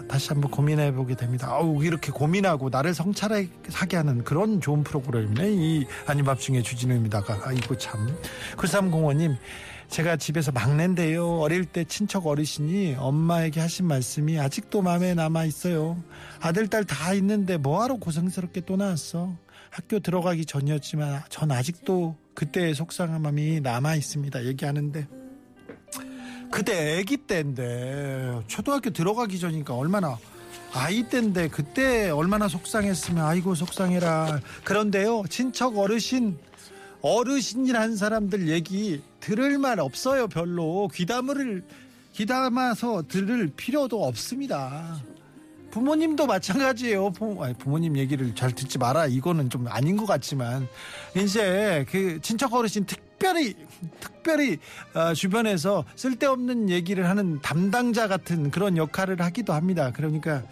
다, 0.06 0.18
시 0.18 0.28
한번 0.28 0.50
고민해 0.50 0.92
보게 0.92 1.16
됩니다. 1.16 1.48
아우 1.50 1.82
이렇게 1.82 2.12
고민하고 2.12 2.68
나를 2.68 2.92
성찰하게 2.92 3.96
하는 3.96 4.22
그런 4.22 4.60
좋은 4.60 4.84
프로그램이네. 4.84 5.50
이 5.50 5.86
아닌 6.06 6.26
밤중에 6.26 6.60
주진우입니다가 6.60 7.40
아이고 7.44 7.78
참. 7.78 8.14
9305님 8.58 9.34
제가 9.88 10.16
집에서 10.16 10.52
막내인데요. 10.52 11.38
어릴 11.38 11.64
때 11.64 11.84
친척 11.84 12.26
어르신이 12.26 12.96
엄마에게 12.98 13.60
하신 13.60 13.86
말씀이 13.86 14.38
아직도 14.38 14.82
마음에 14.82 15.14
남아 15.14 15.46
있어요. 15.46 15.96
아들 16.40 16.68
딸 16.68 16.84
다 16.84 17.14
있는데 17.14 17.56
뭐하러 17.56 17.96
고생스럽게 17.96 18.62
또 18.66 18.76
나왔어. 18.76 19.34
학교 19.70 19.98
들어가기 19.98 20.46
전이었지만 20.46 21.22
전 21.28 21.50
아직도 21.50 22.16
그때의 22.35 22.74
속상한 22.74 23.22
마음이 23.22 23.61
남아 23.61 23.96
있습니다. 23.96 24.44
얘기하는데 24.46 25.07
그때 26.50 26.98
아기 26.98 27.16
때인데 27.16 28.42
초등학교 28.46 28.90
들어가기 28.90 29.38
전이니까 29.38 29.74
얼마나 29.74 30.18
아이 30.72 31.02
때인데 31.09 31.48
그때 31.48 32.11
얼마나 32.11 32.48
속상했으면 32.48 33.24
아이고 33.24 33.54
속상해라. 33.54 34.40
그런데요 34.64 35.24
친척 35.28 35.78
어르신 35.78 36.38
어르신이란 37.00 37.96
사람들 37.96 38.48
얘기 38.48 39.02
들을 39.20 39.59
말 39.59 39.78
없어요 39.78 40.26
별로 40.26 40.88
귀담을 40.92 41.64
귀담아서 42.12 43.04
들을 43.09 43.52
필요도 43.54 44.04
없습니다. 44.04 45.00
부모님도 45.70 46.26
마찬가지예요. 46.26 47.11
부모, 47.11 47.44
아니, 47.44 47.54
부모님 47.54 47.96
얘기를 47.96 48.35
잘 48.35 48.52
듣지 48.52 48.78
마라. 48.78 49.07
이거는 49.07 49.50
좀 49.50 49.66
아닌 49.68 49.96
것 49.96 50.07
같지만 50.07 50.68
이제 51.16 51.85
그 51.90 52.20
친척 52.20 52.54
어르신 52.54 52.85
특별히 52.87 53.54
특별히 54.00 54.59
어, 54.94 55.14
주변에서 55.14 55.85
쓸데없는 55.96 56.70
얘기를 56.70 57.09
하는 57.09 57.40
담당자 57.40 58.07
같은 58.09 58.50
그런 58.50 58.76
역할을 58.76 59.20
하기도 59.20 59.52
합니다. 59.52 59.90
그러니까 59.94 60.42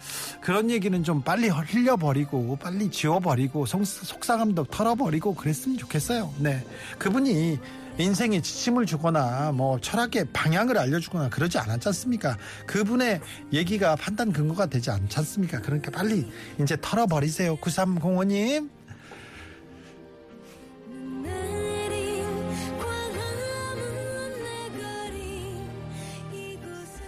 그런 0.41 0.69
얘기는 0.71 1.03
좀 1.03 1.21
빨리 1.21 1.47
흘려버리고 1.49 2.57
빨리 2.57 2.89
지워버리고 2.89 3.65
속, 3.65 3.85
속상함도 3.85 4.65
털어버리고 4.65 5.35
그랬으면 5.35 5.77
좋겠어요. 5.77 6.33
네, 6.39 6.63
그분이 6.97 7.59
인생에 7.97 8.41
지침을 8.41 8.85
주거나 8.85 9.51
뭐 9.53 9.79
철학의 9.79 10.27
방향을 10.31 10.77
알려주거나 10.77 11.29
그러지 11.29 11.57
않았지 11.57 11.87
않습니까? 11.89 12.37
그분의 12.67 13.21
얘기가 13.51 13.95
판단 13.95 14.31
근거가 14.31 14.67
되지 14.67 14.91
않지 14.91 15.17
않습니까? 15.19 15.61
그러니까 15.61 15.89
빨리 15.91 16.31
이제 16.61 16.77
털어버리세요. 16.79 17.55
9305님. 17.57 18.69
내린 21.23 22.23
광화문 22.77 24.43
내거리 24.43 25.61
이곳에 26.31 27.03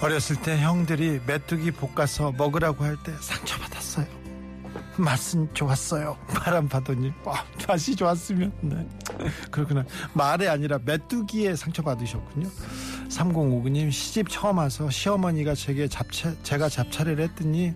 어렸을 0.00 0.36
때 0.36 0.58
형들이 0.60 1.20
메뚜기 1.26 1.72
볶아서 1.72 2.30
먹으라고 2.32 2.84
할 2.84 2.96
때 3.02 3.12
상처받았어요. 3.20 3.73
맛은 4.96 5.48
좋았어요. 5.54 6.16
바람 6.28 6.68
파더니 6.68 7.12
와, 7.24 7.44
맛이 7.66 7.96
좋았으면 7.96 8.52
네. 8.60 8.88
그렇구나. 9.50 9.84
말이 10.12 10.48
아니라 10.48 10.78
메뚜기에 10.84 11.56
상처받으셨군요. 11.56 12.48
3059님 13.08 13.90
시집 13.90 14.28
처음 14.28 14.58
와서 14.58 14.88
시어머니가 14.90 15.54
제게 15.54 15.88
잡채, 15.88 16.36
제가 16.42 16.68
잡차를 16.68 17.20
했더니 17.20 17.74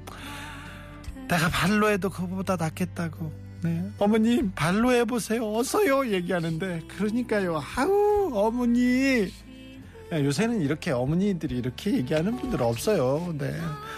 내가 1.29 1.49
발로 1.49 1.91
해도 1.91 2.09
그거보다 2.09 2.57
낫겠다고. 2.57 3.49
네. 3.63 3.91
어머님 3.99 4.53
발로 4.55 4.93
해보세요. 4.93 5.55
어서요 5.57 6.11
얘기하는데 6.11 6.83
그러니까요. 6.89 7.63
아우 7.77 8.31
어머니 8.33 9.33
네, 10.11 10.25
요새는 10.25 10.63
이렇게 10.63 10.91
어머니들이 10.91 11.59
이렇게 11.59 11.93
얘기하는 11.93 12.37
분들 12.37 12.63
없어요. 12.63 13.35
네. 13.37 13.55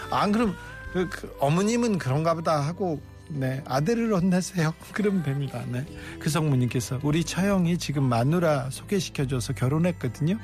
안 0.09 0.31
그럼 0.31 0.55
그, 0.91 1.07
그 1.09 1.33
어머님은 1.39 1.97
그런가 1.99 2.33
보다 2.33 2.59
하고 2.59 3.01
네 3.33 3.63
아들을 3.65 4.13
혼내세요. 4.13 4.73
그러면 4.93 5.23
됩니다. 5.23 5.63
네. 5.67 5.85
그 6.19 6.29
성모님께서 6.29 6.99
우리 7.03 7.23
처형이 7.23 7.77
지금 7.77 8.03
마누라 8.03 8.69
소개시켜줘서 8.71 9.53
결혼했거든요. 9.53 10.37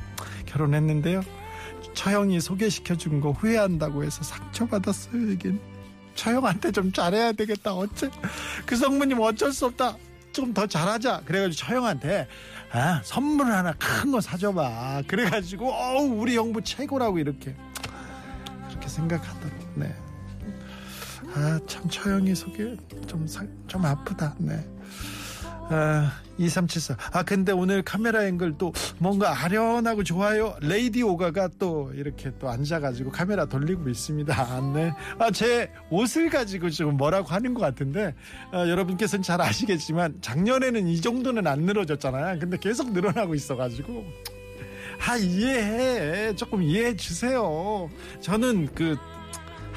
결혼했는데요. 0.46 1.22
처형이 1.94 2.40
소개시켜준 2.40 3.22
거 3.22 3.32
후회한다고 3.32 4.04
해서 4.04 4.24
상처받았어요. 4.24 5.32
이긴 5.32 5.60
처형한테 6.16 6.72
좀 6.72 6.92
잘해야 6.92 7.32
되겠다. 7.34 7.74
어째 7.76 8.10
그 8.66 8.76
성모님 8.76 9.20
어쩔 9.20 9.52
수 9.52 9.66
없다. 9.68 9.98
좀 10.34 10.54
더 10.54 10.68
잘하자. 10.68 11.22
그래가지고 11.26 11.54
처형한테 11.66 12.28
아 12.72 13.02
선물 13.04 13.48
하나 13.48 13.74
큰 13.74 14.12
거 14.12 14.22
사줘봐. 14.22 15.04
그래가지고 15.08 15.72
어우 15.74 16.20
우리 16.20 16.36
형부 16.38 16.62
최고라고 16.62 17.18
이렇게 17.20 17.56
그렇게 18.70 18.88
생각하더라고. 18.88 19.56
네. 19.76 19.96
아 21.38 21.60
참 21.68 21.88
처형이 21.88 22.34
속이 22.34 22.78
좀좀 23.08 23.86
아프다. 23.86 24.36
네. 24.40 24.66
아, 25.70 26.14
2374. 26.38 26.98
아, 27.12 27.24
근데 27.24 27.52
오늘 27.52 27.84
카메라 27.84 28.26
앵글 28.26 28.58
또 28.58 28.72
뭔가 29.00 29.44
아련하고 29.44 30.04
좋아요. 30.04 30.56
레이디 30.62 31.04
오가가 31.04 31.50
또 31.60 31.92
이렇게 31.94 32.32
또 32.40 32.50
앉아가지고 32.50 33.12
카메라 33.12 33.46
돌리고 33.46 33.90
있습니다. 33.90 34.34
아, 34.34 34.62
네. 34.74 34.94
아, 35.20 35.30
제 35.30 35.70
옷을 35.90 36.30
가지고 36.30 36.70
지금 36.70 36.96
뭐라고 36.96 37.28
하는 37.28 37.54
것 37.54 37.62
같은데, 37.62 38.16
아, 38.52 38.68
여러분께서는 38.68 39.24
잘 39.24 39.42
아시겠지만, 39.42 40.20
작년에는 40.22 40.88
이 40.88 41.02
정도는 41.02 41.46
안 41.46 41.64
늘어졌잖아요. 41.64 42.40
근데 42.40 42.58
계속 42.58 42.94
늘어나고 42.94 43.36
있어가지고. 43.36 44.06
아, 45.06 45.18
이해해. 45.18 46.34
조금 46.36 46.64
이해해 46.64 46.96
주세요. 46.96 47.90
저는 48.22 48.70
그, 48.74 48.98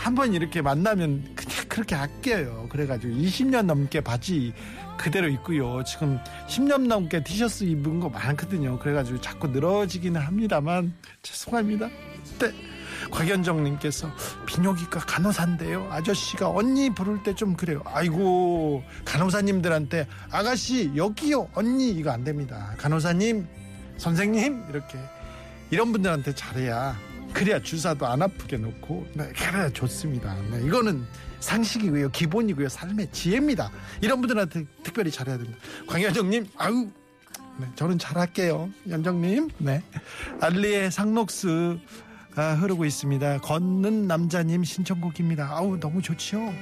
한 0.00 0.14
번 0.14 0.32
이렇게 0.32 0.62
만나면 0.62 1.34
그냥 1.36 1.68
그렇게 1.68 1.94
아껴요. 1.94 2.66
그래가지고 2.70 3.12
20년 3.14 3.66
넘게 3.66 4.00
바지 4.00 4.52
그대로 4.96 5.28
입고요. 5.28 5.84
지금 5.84 6.18
10년 6.48 6.86
넘게 6.86 7.22
티셔츠 7.22 7.64
입은 7.64 8.00
거 8.00 8.08
많거든요. 8.08 8.78
그래가지고 8.78 9.20
자꾸 9.20 9.48
늘어지기는 9.48 10.18
합니다만 10.20 10.94
죄송합니다. 11.22 11.88
네. 12.38 12.52
곽현정님께서 13.10 14.10
비뇨기과 14.46 15.00
간호사인데요. 15.00 15.88
아저씨가 15.90 16.48
언니 16.50 16.90
부를 16.90 17.22
때 17.22 17.34
좀 17.34 17.54
그래요. 17.54 17.82
아이고 17.86 18.82
간호사님들한테 19.04 20.06
아가씨 20.30 20.92
여기요 20.96 21.48
언니 21.54 21.90
이거 21.90 22.10
안 22.10 22.24
됩니다. 22.24 22.74
간호사님 22.78 23.46
선생님 23.98 24.64
이렇게 24.70 24.98
이런 25.70 25.92
분들한테 25.92 26.34
잘해야 26.34 26.96
그래야 27.32 27.60
주사도 27.60 28.06
안 28.06 28.22
아프게 28.22 28.56
놓고 28.56 29.06
네, 29.14 29.32
그래야 29.32 29.70
좋습니다. 29.70 30.34
네, 30.50 30.66
이거는 30.66 31.04
상식이고요, 31.40 32.10
기본이고요, 32.10 32.68
삶의 32.68 33.12
지혜입니다. 33.12 33.70
이런 34.02 34.20
분들한테 34.20 34.64
특별히 34.82 35.10
잘해야 35.10 35.38
됩니다. 35.38 35.58
광현정님, 35.86 36.48
아우, 36.56 36.88
네, 37.58 37.66
저는 37.76 37.98
잘할게요, 37.98 38.70
연정님. 38.88 39.48
네, 39.58 39.82
알리의 40.40 40.90
상록스 40.90 41.78
아, 42.36 42.52
흐르고 42.54 42.84
있습니다. 42.84 43.40
걷는 43.40 44.06
남자님 44.06 44.62
신청곡입니다. 44.64 45.50
아우 45.50 45.78
너무 45.80 46.00
좋지요. 46.00 46.52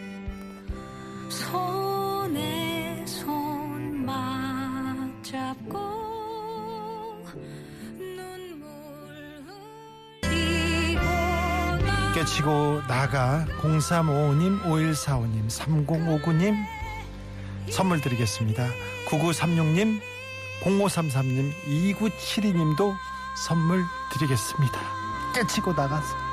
나 12.19 12.25
깨치고 12.25 12.83
나가 12.89 13.47
0355님 13.61 14.63
5145님 14.65 15.47
3059님 15.47 16.57
선물 17.71 18.01
드리겠습니다. 18.01 18.67
9936님 19.07 20.01
0533님 20.65 21.53
2972님도 21.65 22.97
선물 23.47 23.85
드리겠습니다. 24.13 24.81
깨치고 25.33 25.75
나가서 25.75 26.28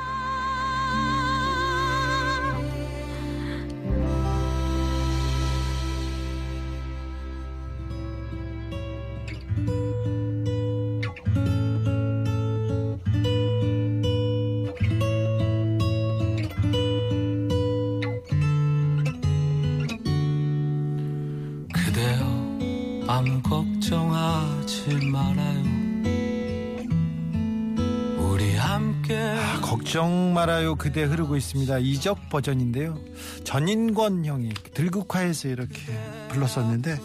말아요. 30.36 30.74
그대 30.74 31.02
흐르고 31.02 31.34
있습니다. 31.36 31.78
이적 31.78 32.28
버전인데요. 32.28 33.00
전인권 33.44 34.26
형이 34.26 34.52
들국화에서 34.74 35.48
이렇게 35.48 35.80
불렀었는데 36.28 37.00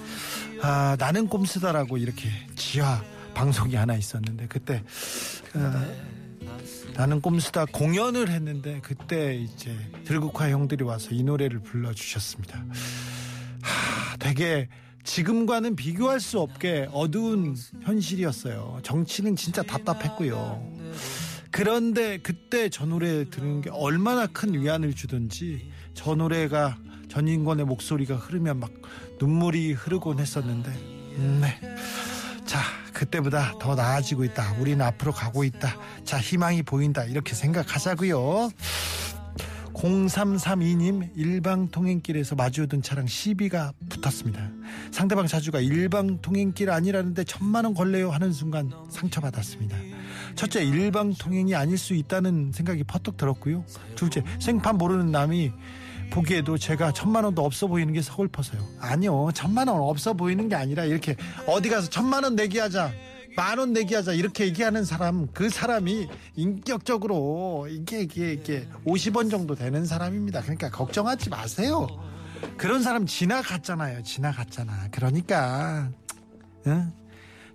아, 0.61 0.97
나는 0.99 1.29
꼼수다라고 1.29 1.97
이렇게 1.97 2.27
지하 2.57 3.01
방송이 3.33 3.75
하나 3.75 3.95
있었는데 3.95 4.47
그때 4.49 4.83
아, 5.53 5.85
나는 6.93 7.21
꼼수다 7.21 7.67
공연을 7.67 8.29
했는데 8.29 8.81
그때 8.83 9.35
이제 9.35 9.77
들국화 10.03 10.49
형들이 10.49 10.83
와서 10.83 11.11
이 11.11 11.23
노래를 11.23 11.59
불러주셨습니다. 11.59 12.65
하, 13.61 14.17
되게 14.17 14.67
지금과는 15.05 15.77
비교할 15.77 16.19
수 16.19 16.41
없게 16.41 16.89
어두운 16.91 17.55
현실이었어요. 17.81 18.79
정치는 18.83 19.37
진짜 19.37 19.63
답답했고요 19.63 20.61
그런데 21.51 22.17
그때 22.17 22.69
저 22.69 22.85
노래 22.85 23.29
들은 23.29 23.61
게 23.61 23.69
얼마나 23.69 24.25
큰 24.25 24.53
위안을 24.53 24.93
주든지 24.93 25.69
저 25.93 26.15
노래가 26.15 26.77
전인권의 27.09 27.65
목소리가 27.65 28.15
흐르면 28.15 28.59
막 28.59 28.71
눈물이 29.19 29.73
흐르곤 29.73 30.19
했었는데 30.19 30.69
음, 31.17 31.41
네. 31.41 31.59
자 32.45 32.59
그때보다 32.93 33.53
더 33.59 33.75
나아지고 33.75 34.23
있다 34.23 34.53
우리는 34.59 34.83
앞으로 34.83 35.11
가고 35.11 35.43
있다 35.43 35.75
자 36.05 36.19
희망이 36.19 36.63
보인다 36.63 37.03
이렇게 37.03 37.35
생각하자고요 37.35 38.49
0332님 39.73 41.09
일방통행길에서 41.15 42.35
마주오던 42.35 42.81
차랑 42.81 43.07
시비가 43.07 43.73
붙었습니다. 43.89 44.49
상대방 44.91 45.27
차주가 45.27 45.59
일방통행길 45.59 46.69
아니라는데 46.69 47.23
천만 47.23 47.65
원 47.65 47.73
걸래요 47.73 48.11
하는 48.11 48.31
순간 48.31 48.71
상처받았습니다. 48.89 49.77
첫째 50.35 50.63
일방 50.63 51.13
통행이 51.13 51.55
아닐 51.55 51.77
수 51.77 51.93
있다는 51.93 52.51
생각이 52.53 52.83
퍼뜩 52.83 53.17
들었고요. 53.17 53.63
둘째 53.95 54.23
생판 54.39 54.77
모르는 54.77 55.11
남이 55.11 55.51
보기에도 56.11 56.57
제가 56.57 56.91
천만 56.91 57.23
원도 57.23 57.43
없어 57.43 57.67
보이는 57.67 57.93
게 57.93 58.01
서글퍼서요. 58.01 58.61
아니요 58.79 59.29
천만 59.33 59.67
원 59.67 59.81
없어 59.81 60.13
보이는 60.13 60.49
게 60.49 60.55
아니라 60.55 60.83
이렇게 60.85 61.15
어디 61.47 61.69
가서 61.69 61.89
천만 61.89 62.23
원 62.23 62.35
내기 62.35 62.59
하자. 62.59 62.91
만원 63.35 63.71
내기 63.71 63.95
하자 63.95 64.11
이렇게 64.11 64.45
얘기하는 64.45 64.83
사람 64.83 65.27
그 65.33 65.49
사람이 65.49 66.07
인격적으로 66.35 67.67
이게 67.69 68.01
이게 68.01 68.33
이게 68.33 68.67
50원 68.85 69.31
정도 69.31 69.55
되는 69.55 69.85
사람입니다. 69.85 70.41
그러니까 70.41 70.69
걱정하지 70.69 71.29
마세요. 71.29 71.87
그런 72.57 72.83
사람 72.83 73.05
지나갔잖아요. 73.05 74.03
지나갔잖아. 74.03 74.89
그러니까 74.91 75.89
응? 76.67 76.91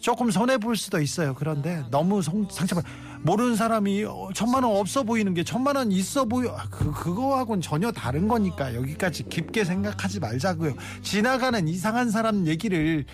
조금 0.06 0.30
손해 0.30 0.56
볼 0.56 0.76
수도 0.76 1.00
있어요. 1.00 1.34
그런데 1.34 1.82
너무 1.90 2.22
송- 2.22 2.46
상처받 2.48 2.84
모르는 3.22 3.56
사람이 3.56 4.04
어, 4.04 4.28
천만 4.34 4.62
원 4.62 4.76
없어 4.76 5.02
보이는 5.02 5.34
게 5.34 5.42
천만 5.42 5.74
원 5.74 5.90
있어 5.90 6.24
보여 6.26 6.50
아, 6.56 6.68
그 6.70 6.92
그거하고는 6.92 7.60
전혀 7.60 7.90
다른 7.90 8.28
거니까 8.28 8.72
여기까지 8.76 9.24
깊게 9.28 9.64
생각하지 9.64 10.20
말자고요. 10.20 10.74
지나가는 11.02 11.66
이상한 11.66 12.12
사람 12.12 12.46
얘기를 12.46 13.04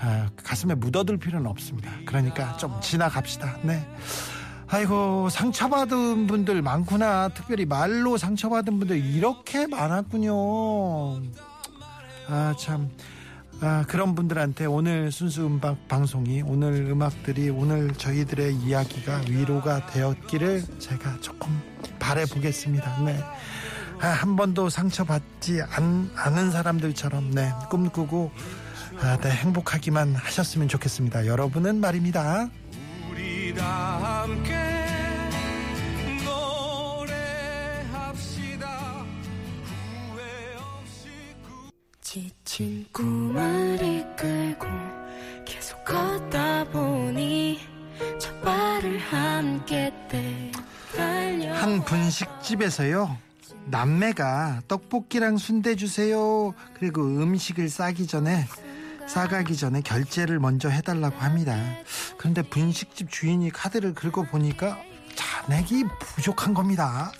아, 0.00 0.30
가슴에 0.42 0.74
묻어둘 0.74 1.18
필요는 1.18 1.50
없습니다. 1.50 1.90
그러니까 2.06 2.56
좀 2.56 2.80
지나갑시다. 2.80 3.58
네. 3.60 3.86
아이고 4.68 5.28
상처받은 5.28 6.28
분들 6.28 6.62
많구나. 6.62 7.28
특별히 7.28 7.66
말로 7.66 8.16
상처받은 8.16 8.78
분들 8.78 8.96
이렇게 9.04 9.66
많았군요. 9.66 10.32
아 12.30 12.54
참. 12.58 12.88
아, 13.60 13.84
그런 13.88 14.14
분들한테 14.14 14.66
오늘 14.66 15.10
순수 15.10 15.44
음악 15.46 15.88
방송이 15.88 16.42
오늘 16.42 16.74
음악들이 16.90 17.50
오늘 17.50 17.92
저희들의 17.92 18.54
이야기가 18.54 19.22
위로가 19.28 19.86
되었기를 19.86 20.62
제가 20.78 21.18
조금 21.20 21.60
바래 21.98 22.24
보겠습니다. 22.24 23.02
네. 23.02 23.18
아, 24.00 24.06
한 24.06 24.36
번도 24.36 24.68
상처받지 24.68 25.60
않, 25.70 26.08
않은 26.14 26.52
사람들처럼 26.52 27.32
네, 27.32 27.52
꿈꾸고 27.68 28.30
아, 29.00 29.16
네, 29.16 29.30
행복하기만 29.30 30.14
하셨으면 30.14 30.68
좋겠습니다. 30.68 31.26
여러분은 31.26 31.80
말입니다. 31.80 32.48
지친 42.10 42.86
꿈을 42.90 43.74
이끌고 43.82 44.66
계속 45.44 45.84
걷다 45.84 46.64
보니 46.70 47.60
첫 48.18 48.40
발을 48.40 48.98
함께 48.98 49.92
떼달려 50.08 51.52
한 51.52 51.84
분식집에서요. 51.84 53.14
남매가 53.66 54.62
떡볶이랑 54.68 55.36
순대 55.36 55.76
주세요. 55.76 56.54
그리고 56.72 57.02
음식을 57.02 57.68
싸기 57.68 58.06
전에 58.06 58.46
싸가기 59.06 59.54
전에 59.54 59.82
결제를 59.82 60.38
먼저 60.38 60.70
해달라고 60.70 61.18
합니다. 61.18 61.62
그런데 62.16 62.40
분식집 62.40 63.10
주인이 63.10 63.50
카드를 63.50 63.92
긁어 63.92 64.22
보니까 64.22 64.78
잔액이 65.14 65.84
부족한 66.00 66.54
겁니다. 66.54 67.12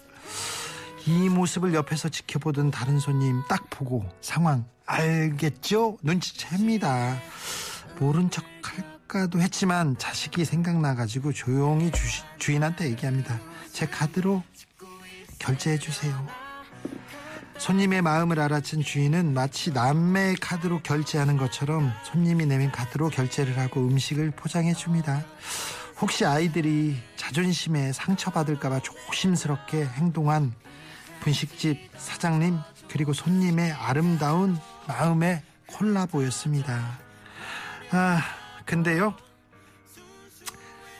이 1.06 1.28
모습을 1.28 1.74
옆에서 1.74 2.08
지켜보던 2.08 2.70
다른 2.70 2.98
손님 2.98 3.42
딱 3.50 3.68
보고 3.68 4.02
상황 4.22 4.64
알겠죠? 4.88 5.98
눈치챕니다. 6.02 7.20
모른 8.00 8.30
척 8.30 8.44
할까도 8.62 9.40
했지만 9.40 9.96
자식이 9.98 10.44
생각나가지고 10.46 11.32
조용히 11.32 11.90
주시- 11.90 12.22
주인한테 12.38 12.86
얘기합니다. 12.90 13.38
제 13.72 13.86
카드로 13.86 14.42
결제해 15.38 15.78
주세요. 15.78 16.26
손님의 17.58 18.02
마음을 18.02 18.36
알아챈 18.36 18.84
주인은 18.84 19.34
마치 19.34 19.72
남매의 19.72 20.36
카드로 20.36 20.80
결제하는 20.82 21.36
것처럼 21.36 21.92
손님이 22.04 22.46
내민 22.46 22.70
카드로 22.70 23.10
결제를 23.10 23.58
하고 23.58 23.80
음식을 23.86 24.30
포장해 24.30 24.72
줍니다. 24.74 25.24
혹시 26.00 26.24
아이들이 26.24 26.96
자존심에 27.16 27.92
상처받을까봐 27.92 28.80
조심스럽게 28.80 29.84
행동한 29.84 30.54
분식집 31.20 31.90
사장님 31.98 32.56
그리고 32.88 33.12
손님의 33.12 33.72
아름다운 33.72 34.56
마음의 34.88 35.42
콜라보였습니다. 35.66 36.98
아 37.90 38.20
근데요 38.64 39.14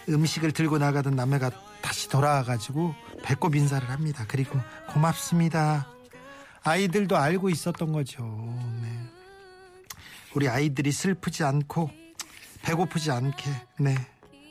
음식을 0.08 0.52
들고 0.52 0.78
나가던 0.78 1.16
남매가 1.16 1.50
다시 1.82 2.08
돌아와가지고 2.08 2.94
배꼽 3.22 3.56
인사를 3.56 3.88
합니다. 3.90 4.24
그리고 4.28 4.58
고맙습니다. 4.88 5.86
아이들도 6.62 7.16
알고 7.16 7.50
있었던 7.50 7.92
거죠. 7.92 8.22
네. 8.82 8.88
우리 10.34 10.48
아이들이 10.48 10.92
슬프지 10.92 11.44
않고 11.44 11.90
배고프지 12.62 13.10
않게 13.10 13.50
네 13.80 13.96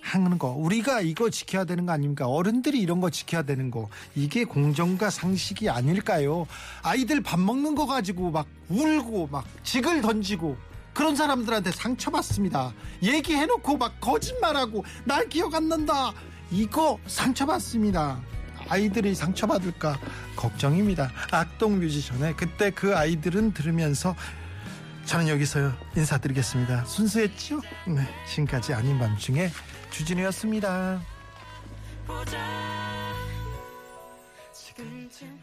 하는 0.08 0.38
거 0.38 0.50
우리가 0.50 1.02
이거 1.02 1.30
지켜야 1.30 1.65
되는 1.65 1.86
거 1.86 1.91
아닙니까? 1.91 2.28
어른들이 2.28 2.80
이런 2.80 3.02
거 3.02 3.10
지켜야 3.10 3.41
되는 3.41 3.70
거 3.70 3.89
이게 4.15 4.46
공정과 4.46 5.10
상식이 5.10 5.70
아닐까요? 5.70 6.48
아이들 6.82 7.22
밥 7.22 7.39
먹는 7.39 7.76
거 7.76 7.86
가지고 7.86 8.32
막 8.32 8.48
울고 8.70 9.28
막 9.28 9.46
직을 9.63 10.02
던지고 10.02 10.58
그런 10.93 11.15
사람들한테 11.15 11.72
상처받습니다. 11.72 12.74
얘기해놓고 13.04 13.78
막 13.78 14.00
거짓말하고 14.00 14.84
날 15.04 15.28
기억 15.30 15.54
안 15.54 15.67
난다. 15.67 16.13
이거 16.52 16.98
상처받습니다. 17.06 18.20
아이들이 18.70 19.13
상처받을까 19.13 20.00
걱정입니다. 20.36 21.12
악동 21.32 21.80
뮤지션의 21.80 22.36
그때 22.36 22.72
그 22.72 22.98
아이들은 22.98 23.54
들으면서 23.54 24.15
저는 25.06 25.28
여기서 25.30 25.72
인사드리겠습니다. 25.96 26.86
순수했죠? 26.86 27.62
네, 27.88 28.02
지금까지 28.28 28.74
아닌 28.74 28.98
밤중에 29.00 29.50
주진우였습니다. 29.91 31.02
보자 32.06 32.38
지금쯤 34.54 35.41